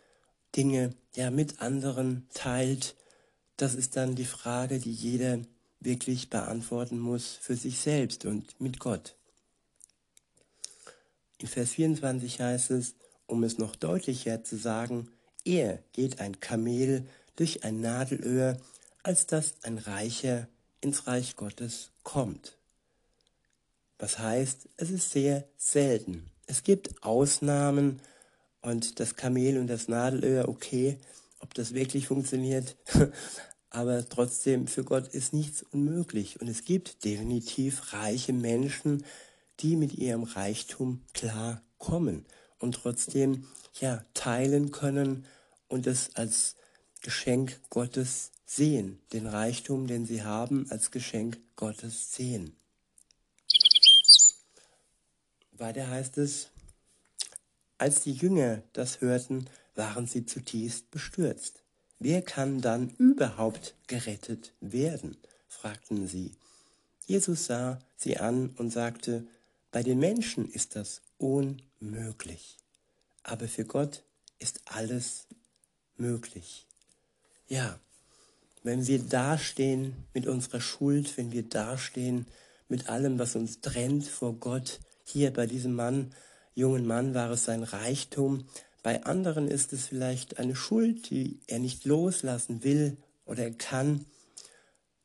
Dinge 0.55 0.95
ja 1.15 1.31
mit 1.31 1.61
anderen, 1.61 2.27
teilt 2.33 2.95
das 3.61 3.75
ist 3.75 3.95
dann 3.95 4.15
die 4.15 4.25
Frage, 4.25 4.79
die 4.79 4.91
jeder 4.91 5.37
wirklich 5.79 6.31
beantworten 6.31 6.97
muss 6.97 7.37
für 7.39 7.55
sich 7.55 7.79
selbst 7.79 8.25
und 8.25 8.59
mit 8.59 8.79
Gott. 8.79 9.15
In 11.37 11.47
Vers 11.47 11.69
24 11.73 12.41
heißt 12.41 12.71
es, 12.71 12.95
um 13.27 13.43
es 13.43 13.59
noch 13.59 13.75
deutlicher 13.75 14.43
zu 14.43 14.57
sagen, 14.57 15.09
eher 15.45 15.77
geht 15.93 16.19
ein 16.19 16.39
Kamel 16.39 17.07
durch 17.35 17.63
ein 17.63 17.81
Nadelöhr, 17.81 18.57
als 19.03 19.27
dass 19.27 19.53
ein 19.61 19.77
Reicher 19.77 20.47
ins 20.81 21.05
Reich 21.05 21.35
Gottes 21.35 21.91
kommt. 22.01 22.57
Das 23.99 24.17
heißt, 24.17 24.69
es 24.77 24.89
ist 24.89 25.11
sehr 25.11 25.47
selten. 25.55 26.31
Es 26.47 26.63
gibt 26.63 27.03
Ausnahmen 27.03 28.01
und 28.61 28.99
das 28.99 29.15
Kamel 29.15 29.57
und 29.57 29.67
das 29.67 29.87
Nadelöhr, 29.87 30.47
okay, 30.47 30.97
ob 31.39 31.53
das 31.53 31.73
wirklich 31.73 32.07
funktioniert, 32.07 32.77
aber 33.69 34.07
trotzdem, 34.07 34.67
für 34.67 34.83
Gott 34.83 35.07
ist 35.07 35.33
nichts 35.33 35.63
unmöglich. 35.63 36.39
Und 36.39 36.47
es 36.47 36.63
gibt 36.63 37.03
definitiv 37.03 37.93
reiche 37.93 38.33
Menschen, 38.33 39.03
die 39.59 39.75
mit 39.75 39.93
ihrem 39.93 40.23
Reichtum 40.23 41.01
klar 41.13 41.61
kommen 41.77 42.25
und 42.59 42.75
trotzdem 42.75 43.47
ja 43.79 44.05
teilen 44.13 44.71
können 44.71 45.25
und 45.67 45.87
es 45.87 46.15
als 46.15 46.55
Geschenk 47.01 47.59
Gottes 47.69 48.31
sehen, 48.45 48.99
den 49.13 49.25
Reichtum, 49.27 49.87
den 49.87 50.05
sie 50.05 50.23
haben, 50.23 50.67
als 50.69 50.91
Geschenk 50.91 51.39
Gottes 51.55 52.13
sehen. 52.13 52.55
Weiter 55.51 55.89
heißt 55.89 56.17
es, 56.17 56.50
als 57.81 58.03
die 58.03 58.13
Jünger 58.13 58.61
das 58.73 59.01
hörten, 59.01 59.49
waren 59.73 60.05
sie 60.05 60.27
zutiefst 60.27 60.91
bestürzt. 60.91 61.63
Wer 61.97 62.21
kann 62.21 62.61
dann 62.61 62.91
überhaupt 62.99 63.73
gerettet 63.87 64.53
werden? 64.61 65.17
fragten 65.47 66.07
sie. 66.07 66.35
Jesus 67.07 67.47
sah 67.47 67.79
sie 67.97 68.17
an 68.17 68.51
und 68.57 68.69
sagte, 68.69 69.25
bei 69.71 69.81
den 69.81 69.97
Menschen 69.97 70.47
ist 70.47 70.75
das 70.75 71.01
unmöglich, 71.17 72.57
aber 73.23 73.47
für 73.47 73.65
Gott 73.65 74.03
ist 74.37 74.61
alles 74.65 75.25
möglich. 75.97 76.67
Ja, 77.47 77.79
wenn 78.61 78.85
wir 78.85 78.99
dastehen 78.99 79.95
mit 80.13 80.27
unserer 80.27 80.61
Schuld, 80.61 81.17
wenn 81.17 81.31
wir 81.31 81.49
dastehen 81.49 82.27
mit 82.69 82.89
allem, 82.89 83.17
was 83.17 83.35
uns 83.35 83.59
trennt 83.61 84.05
vor 84.05 84.33
Gott, 84.35 84.79
hier 85.03 85.33
bei 85.33 85.47
diesem 85.47 85.73
Mann, 85.73 86.13
jungen 86.53 86.85
Mann 86.85 87.13
war 87.13 87.31
es 87.31 87.45
sein 87.45 87.63
Reichtum, 87.63 88.45
bei 88.83 89.03
anderen 89.03 89.47
ist 89.47 89.73
es 89.73 89.87
vielleicht 89.87 90.39
eine 90.39 90.55
Schuld, 90.55 91.09
die 91.09 91.39
er 91.47 91.59
nicht 91.59 91.85
loslassen 91.85 92.63
will 92.63 92.97
oder 93.25 93.51
kann. 93.51 94.05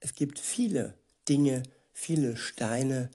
Es 0.01 0.15
gibt 0.15 0.39
viele 0.39 0.95
Dinge, 1.29 1.63
viele 1.93 2.37
Steine, 2.37 3.11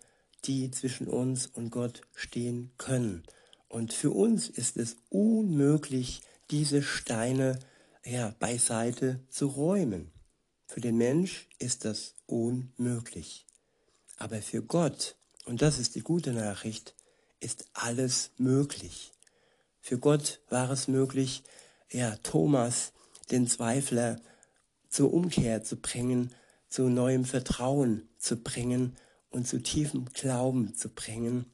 die 0.46 0.70
zwischen 0.72 1.08
uns 1.08 1.48
und 1.48 1.72
Gott 1.72 2.02
stehen 2.14 2.72
können. 2.78 3.24
Und 3.70 3.94
für 3.94 4.12
uns 4.12 4.50
ist 4.50 4.78
es 4.78 4.98
unmöglich, 5.10 6.22
diese 6.52 6.84
Steine 6.84 7.58
ja, 8.04 8.36
beiseite 8.40 9.20
zu 9.30 9.48
räumen. 9.48 10.12
Für 10.68 10.82
den 10.82 10.98
Mensch 10.98 11.48
ist 11.58 11.86
das 11.86 12.16
unmöglich. 12.26 13.46
Aber 14.18 14.42
für 14.42 14.62
Gott, 14.62 15.16
und 15.46 15.62
das 15.62 15.80
ist 15.80 15.96
die 15.96 16.02
gute 16.02 16.34
Nachricht, 16.34 16.96
ist 17.42 17.66
alles 17.74 18.32
möglich. 18.38 19.12
Für 19.82 20.00
Gott 20.00 20.40
war 20.50 20.70
es 20.70 20.88
möglich, 20.88 21.44
ja, 21.90 22.16
Thomas, 22.24 22.94
den 23.32 23.48
Zweifler, 23.48 24.22
zur 24.88 25.14
Umkehr 25.14 25.64
zu 25.64 25.78
bringen, 25.78 26.34
zu 26.70 26.84
neuem 26.84 27.26
Vertrauen 27.26 28.08
zu 28.18 28.38
bringen 28.38 28.96
und 29.30 29.48
zu 29.48 29.62
tiefem 29.62 30.06
Glauben 30.14 30.76
zu 30.76 30.90
bringen. 30.90 31.46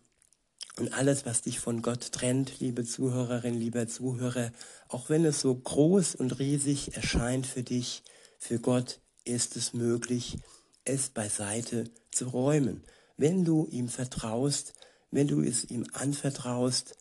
Und 0.77 0.93
alles, 0.93 1.25
was 1.25 1.41
dich 1.41 1.59
von 1.59 1.81
Gott 1.81 2.11
trennt, 2.11 2.59
liebe 2.59 2.83
Zuhörerin, 2.83 3.55
lieber 3.55 3.87
Zuhörer, 3.87 4.51
auch 4.89 5.09
wenn 5.09 5.25
es 5.25 5.41
so 5.41 5.55
groß 5.55 6.15
und 6.15 6.37
riesig 6.39 6.95
erscheint 6.95 7.47
für 7.47 7.63
dich, 7.63 8.03
für 8.37 8.59
Gott 8.59 8.99
ist 9.23 9.55
es 9.55 9.73
möglich, 9.73 10.37
es 10.85 11.09
beiseite 11.09 11.85
zu 12.11 12.27
räumen. 12.27 12.83
Wenn 13.17 13.43
du 13.43 13.67
ihm 13.71 13.89
vertraust, 13.89 14.73
wenn 15.11 15.27
du 15.27 15.41
es 15.41 15.65
ihm 15.65 15.85
anvertraust 15.93 16.97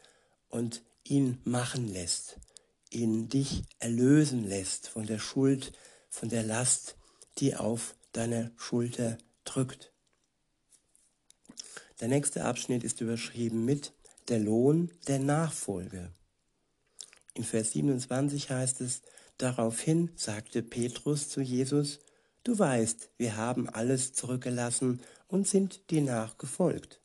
und 0.48 0.82
ihn 1.04 1.38
machen 1.44 1.88
lässt, 1.92 2.38
ihn 2.90 3.28
dich 3.28 3.64
erlösen 3.78 4.44
lässt 4.44 4.88
von 4.88 5.06
der 5.06 5.18
Schuld, 5.18 5.72
von 6.08 6.28
der 6.28 6.42
Last, 6.42 6.96
die 7.38 7.56
auf 7.56 7.94
deiner 8.12 8.50
Schulter 8.56 9.18
drückt. 9.44 9.92
Der 12.00 12.08
nächste 12.08 12.44
Abschnitt 12.44 12.84
ist 12.84 13.00
überschrieben 13.00 13.64
mit 13.64 13.92
der 14.28 14.38
Lohn 14.38 14.90
der 15.06 15.18
Nachfolge. 15.18 16.12
In 17.34 17.44
Vers 17.44 17.72
27 17.72 18.50
heißt 18.50 18.80
es, 18.80 19.02
daraufhin 19.38 20.10
sagte 20.16 20.62
Petrus 20.62 21.28
zu 21.28 21.40
Jesus, 21.40 22.00
du 22.44 22.58
weißt, 22.58 23.10
wir 23.18 23.36
haben 23.36 23.68
alles 23.68 24.14
zurückgelassen 24.14 25.00
und 25.28 25.46
sind 25.46 25.90
dir 25.90 26.02
nachgefolgt. 26.02 27.00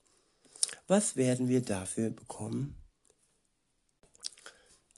Was 0.92 1.16
werden 1.16 1.48
wir 1.48 1.62
dafür 1.62 2.10
bekommen? 2.10 2.76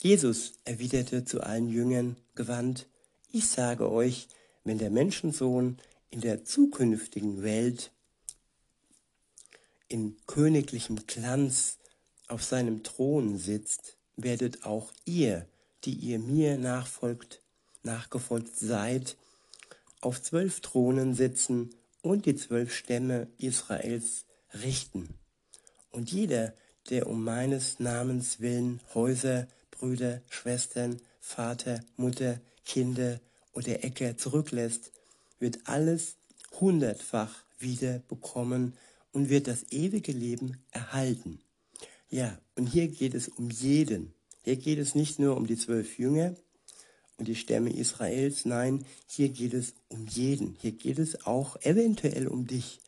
Jesus 0.01 0.53
erwiderte 0.65 1.23
zu 1.23 1.41
allen 1.41 1.69
Jüngern 1.69 2.17
gewandt, 2.33 2.87
ich 3.31 3.47
sage 3.47 3.91
euch, 3.91 4.27
wenn 4.63 4.79
der 4.79 4.89
Menschensohn 4.89 5.77
in 6.09 6.21
der 6.21 6.45
zukünftigen 6.45 7.43
Welt 7.43 7.91
in 9.87 10.17
königlichem 10.25 11.05
Glanz 11.05 11.77
auf 12.27 12.43
seinem 12.43 12.81
Thron 12.81 13.37
sitzt, 13.37 13.99
werdet 14.15 14.65
auch 14.65 14.91
ihr, 15.05 15.47
die 15.83 15.93
ihr 15.93 16.17
mir 16.17 16.57
nachfolgt, 16.57 17.43
nachgefolgt 17.83 18.57
seid, 18.57 19.15
auf 20.01 20.23
zwölf 20.23 20.59
Thronen 20.61 21.13
sitzen 21.13 21.75
und 22.01 22.25
die 22.25 22.35
zwölf 22.35 22.73
Stämme 22.73 23.27
Israels 23.37 24.25
richten. 24.55 25.19
Und 25.93 26.11
jeder, 26.11 26.53
der 26.89 27.07
um 27.07 27.23
meines 27.23 27.79
Namens 27.79 28.41
willen 28.41 28.81
Häuser, 28.93 29.47
Brüder, 29.71 30.21
Schwestern, 30.29 30.99
Vater, 31.21 31.81
Mutter, 31.95 32.41
Kinder 32.65 33.21
oder 33.53 33.83
Äcker 33.83 34.17
zurücklässt, 34.17 34.91
wird 35.39 35.59
alles 35.65 36.15
hundertfach 36.59 37.43
wieder 37.59 37.99
bekommen 38.09 38.73
und 39.11 39.29
wird 39.29 39.47
das 39.47 39.71
ewige 39.71 40.11
Leben 40.11 40.57
erhalten. 40.71 41.39
Ja, 42.09 42.37
und 42.55 42.67
hier 42.67 42.87
geht 42.87 43.13
es 43.13 43.27
um 43.27 43.51
jeden. 43.51 44.13
Hier 44.43 44.55
geht 44.55 44.79
es 44.79 44.95
nicht 44.95 45.19
nur 45.19 45.37
um 45.37 45.45
die 45.45 45.57
zwölf 45.57 45.99
Jünger 45.99 46.35
und 47.17 47.27
die 47.27 47.35
Stämme 47.35 47.71
Israels, 47.71 48.45
nein, 48.45 48.85
hier 49.05 49.29
geht 49.29 49.53
es 49.53 49.75
um 49.89 50.07
jeden. 50.07 50.55
Hier 50.59 50.71
geht 50.71 50.97
es 50.97 51.25
auch 51.25 51.55
eventuell 51.61 52.27
um 52.27 52.47
dich, 52.47 52.79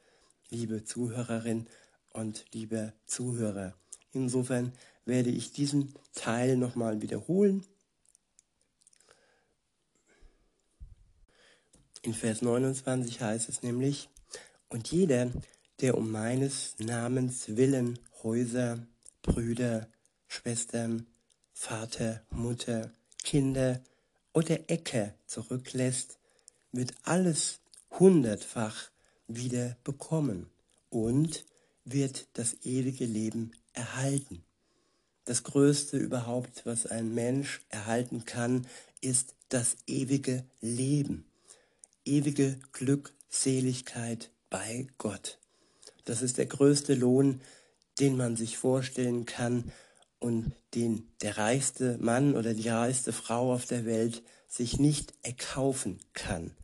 liebe 0.49 0.83
Zuhörerin 0.83 1.67
und 2.15 2.45
lieber 2.53 2.93
Zuhörer. 3.05 3.73
Insofern 4.13 4.71
werde 5.05 5.29
ich 5.29 5.51
diesen 5.51 5.93
Teil 6.13 6.57
nochmal 6.57 7.01
wiederholen. 7.01 7.65
In 12.01 12.13
Vers 12.13 12.41
29 12.41 13.19
heißt 13.21 13.49
es 13.49 13.63
nämlich, 13.63 14.09
und 14.69 14.91
jeder, 14.91 15.29
der 15.81 15.97
um 15.97 16.11
meines 16.11 16.79
Namens 16.79 17.57
willen 17.57 17.99
Häuser, 18.23 18.79
Brüder, 19.21 19.87
Schwestern, 20.27 21.07
Vater, 21.53 22.21
Mutter, 22.29 22.91
Kinder 23.23 23.81
oder 24.33 24.69
Äcker 24.69 25.13
zurücklässt, 25.25 26.17
wird 26.71 26.93
alles 27.03 27.59
hundertfach 27.91 28.89
wieder 29.27 29.77
bekommen 29.83 30.49
und 30.89 31.45
wird 31.85 32.27
das 32.33 32.57
ewige 32.63 33.05
Leben 33.05 33.51
erhalten. 33.73 34.43
Das 35.23 35.43
Größte 35.43 35.97
überhaupt, 35.97 36.65
was 36.65 36.85
ein 36.85 37.13
Mensch 37.13 37.61
erhalten 37.69 38.25
kann, 38.25 38.67
ist 39.01 39.35
das 39.49 39.77
ewige 39.87 40.43
Leben, 40.61 41.25
ewige 42.03 42.59
Glückseligkeit 42.73 44.31
bei 44.49 44.87
Gott. 44.97 45.39
Das 46.03 46.21
ist 46.21 46.37
der 46.37 46.45
größte 46.45 46.95
Lohn, 46.95 47.41
den 47.99 48.17
man 48.17 48.35
sich 48.35 48.57
vorstellen 48.57 49.25
kann 49.25 49.71
und 50.19 50.53
den 50.73 51.07
der 51.21 51.37
reichste 51.37 51.97
Mann 51.99 52.35
oder 52.35 52.53
die 52.53 52.69
reichste 52.69 53.13
Frau 53.13 53.53
auf 53.53 53.65
der 53.65 53.85
Welt 53.85 54.23
sich 54.47 54.79
nicht 54.79 55.13
erkaufen 55.23 55.99
kann. 56.13 56.55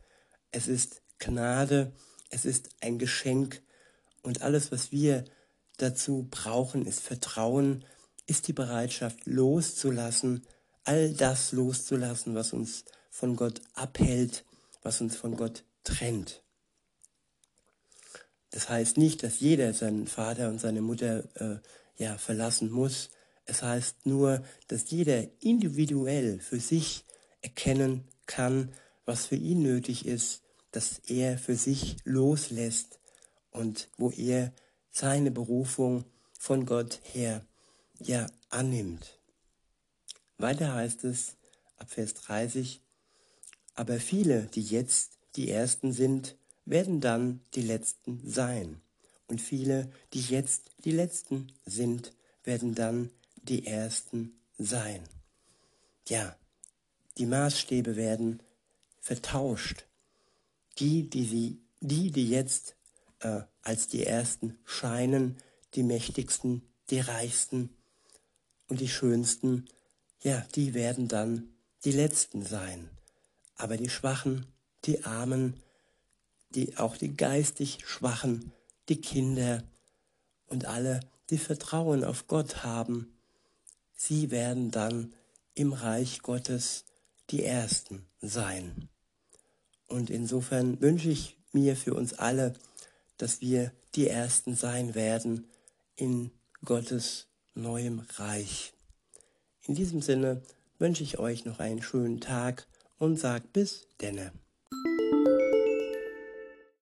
Es 0.50 0.68
ist 0.68 1.02
Gnade, 1.18 1.92
es 2.30 2.44
ist 2.44 2.70
ein 2.80 2.98
Geschenk 2.98 3.62
und 4.22 4.42
alles, 4.42 4.72
was 4.72 4.92
wir 4.92 5.24
dazu 5.78 6.28
brauchen, 6.30 6.86
ist 6.86 7.00
Vertrauen, 7.00 7.84
ist 8.26 8.48
die 8.48 8.52
Bereitschaft 8.52 9.26
loszulassen, 9.26 10.46
all 10.84 11.12
das 11.12 11.52
loszulassen, 11.52 12.34
was 12.34 12.52
uns 12.52 12.84
von 13.10 13.36
Gott 13.36 13.60
abhält, 13.74 14.44
was 14.82 15.00
uns 15.00 15.16
von 15.16 15.36
Gott 15.36 15.64
trennt. 15.84 16.42
Das 18.50 18.68
heißt 18.68 18.96
nicht, 18.96 19.22
dass 19.22 19.40
jeder 19.40 19.72
seinen 19.72 20.06
Vater 20.06 20.48
und 20.48 20.60
seine 20.60 20.82
Mutter 20.82 21.24
äh, 21.34 21.58
ja, 21.96 22.18
verlassen 22.18 22.70
muss. 22.70 23.10
Es 23.44 23.62
heißt 23.62 24.06
nur, 24.06 24.44
dass 24.68 24.90
jeder 24.90 25.24
individuell 25.40 26.38
für 26.38 26.60
sich 26.60 27.04
erkennen 27.40 28.04
kann, 28.26 28.72
was 29.04 29.26
für 29.26 29.36
ihn 29.36 29.62
nötig 29.62 30.06
ist, 30.06 30.42
dass 30.70 31.00
er 31.06 31.38
für 31.38 31.56
sich 31.56 31.96
loslässt 32.04 33.00
und 33.52 33.88
wo 33.96 34.10
er 34.10 34.52
seine 34.90 35.30
Berufung 35.30 36.04
von 36.32 36.66
Gott 36.66 37.00
her 37.04 37.44
ja 38.00 38.26
annimmt. 38.50 39.18
Weiter 40.38 40.74
heißt 40.74 41.04
es 41.04 41.36
ab 41.76 41.90
Vers 41.90 42.14
30, 42.14 42.80
aber 43.74 44.00
viele, 44.00 44.46
die 44.54 44.62
jetzt 44.62 45.18
die 45.36 45.50
Ersten 45.50 45.92
sind, 45.92 46.36
werden 46.64 47.00
dann 47.00 47.40
die 47.54 47.62
Letzten 47.62 48.20
sein. 48.28 48.80
Und 49.28 49.40
viele, 49.40 49.90
die 50.12 50.20
jetzt 50.20 50.70
die 50.84 50.90
Letzten 50.90 51.52
sind, 51.64 52.12
werden 52.44 52.74
dann 52.74 53.10
die 53.36 53.66
Ersten 53.66 54.38
sein. 54.58 55.02
Ja, 56.08 56.36
die 57.18 57.26
Maßstäbe 57.26 57.96
werden 57.96 58.42
vertauscht. 59.00 59.86
Die, 60.78 61.08
die, 61.08 61.24
sie, 61.24 61.60
die, 61.80 62.10
die 62.10 62.28
jetzt 62.28 62.76
äh, 63.22 63.42
als 63.62 63.88
die 63.88 64.04
Ersten 64.04 64.58
scheinen, 64.64 65.38
die 65.74 65.82
Mächtigsten, 65.82 66.62
die 66.90 67.00
Reichsten 67.00 67.70
und 68.68 68.80
die 68.80 68.88
Schönsten, 68.88 69.66
ja, 70.22 70.46
die 70.54 70.74
werden 70.74 71.08
dann 71.08 71.48
die 71.84 71.92
Letzten 71.92 72.44
sein. 72.44 72.90
Aber 73.56 73.76
die 73.76 73.88
Schwachen, 73.88 74.46
die 74.84 75.04
Armen, 75.04 75.54
die, 76.50 76.76
auch 76.76 76.96
die 76.96 77.16
geistig 77.16 77.80
Schwachen, 77.86 78.52
die 78.88 79.00
Kinder 79.00 79.62
und 80.46 80.66
alle, 80.66 81.00
die 81.30 81.38
Vertrauen 81.38 82.04
auf 82.04 82.26
Gott 82.26 82.62
haben, 82.62 83.16
sie 83.94 84.30
werden 84.30 84.70
dann 84.70 85.14
im 85.54 85.72
Reich 85.72 86.20
Gottes 86.22 86.84
die 87.30 87.44
Ersten 87.44 88.06
sein. 88.20 88.88
Und 89.88 90.10
insofern 90.10 90.80
wünsche 90.80 91.10
ich 91.10 91.36
mir 91.52 91.76
für 91.76 91.94
uns 91.94 92.14
alle, 92.14 92.54
dass 93.22 93.40
wir 93.40 93.70
die 93.94 94.08
Ersten 94.08 94.56
sein 94.56 94.96
werden 94.96 95.46
in 95.94 96.32
Gottes 96.64 97.28
neuem 97.54 98.00
Reich. 98.16 98.72
In 99.64 99.76
diesem 99.76 100.02
Sinne 100.02 100.42
wünsche 100.80 101.04
ich 101.04 101.20
euch 101.20 101.44
noch 101.44 101.60
einen 101.60 101.84
schönen 101.84 102.20
Tag 102.20 102.66
und 102.98 103.20
sag 103.20 103.52
bis 103.52 103.86
denne. 104.00 104.32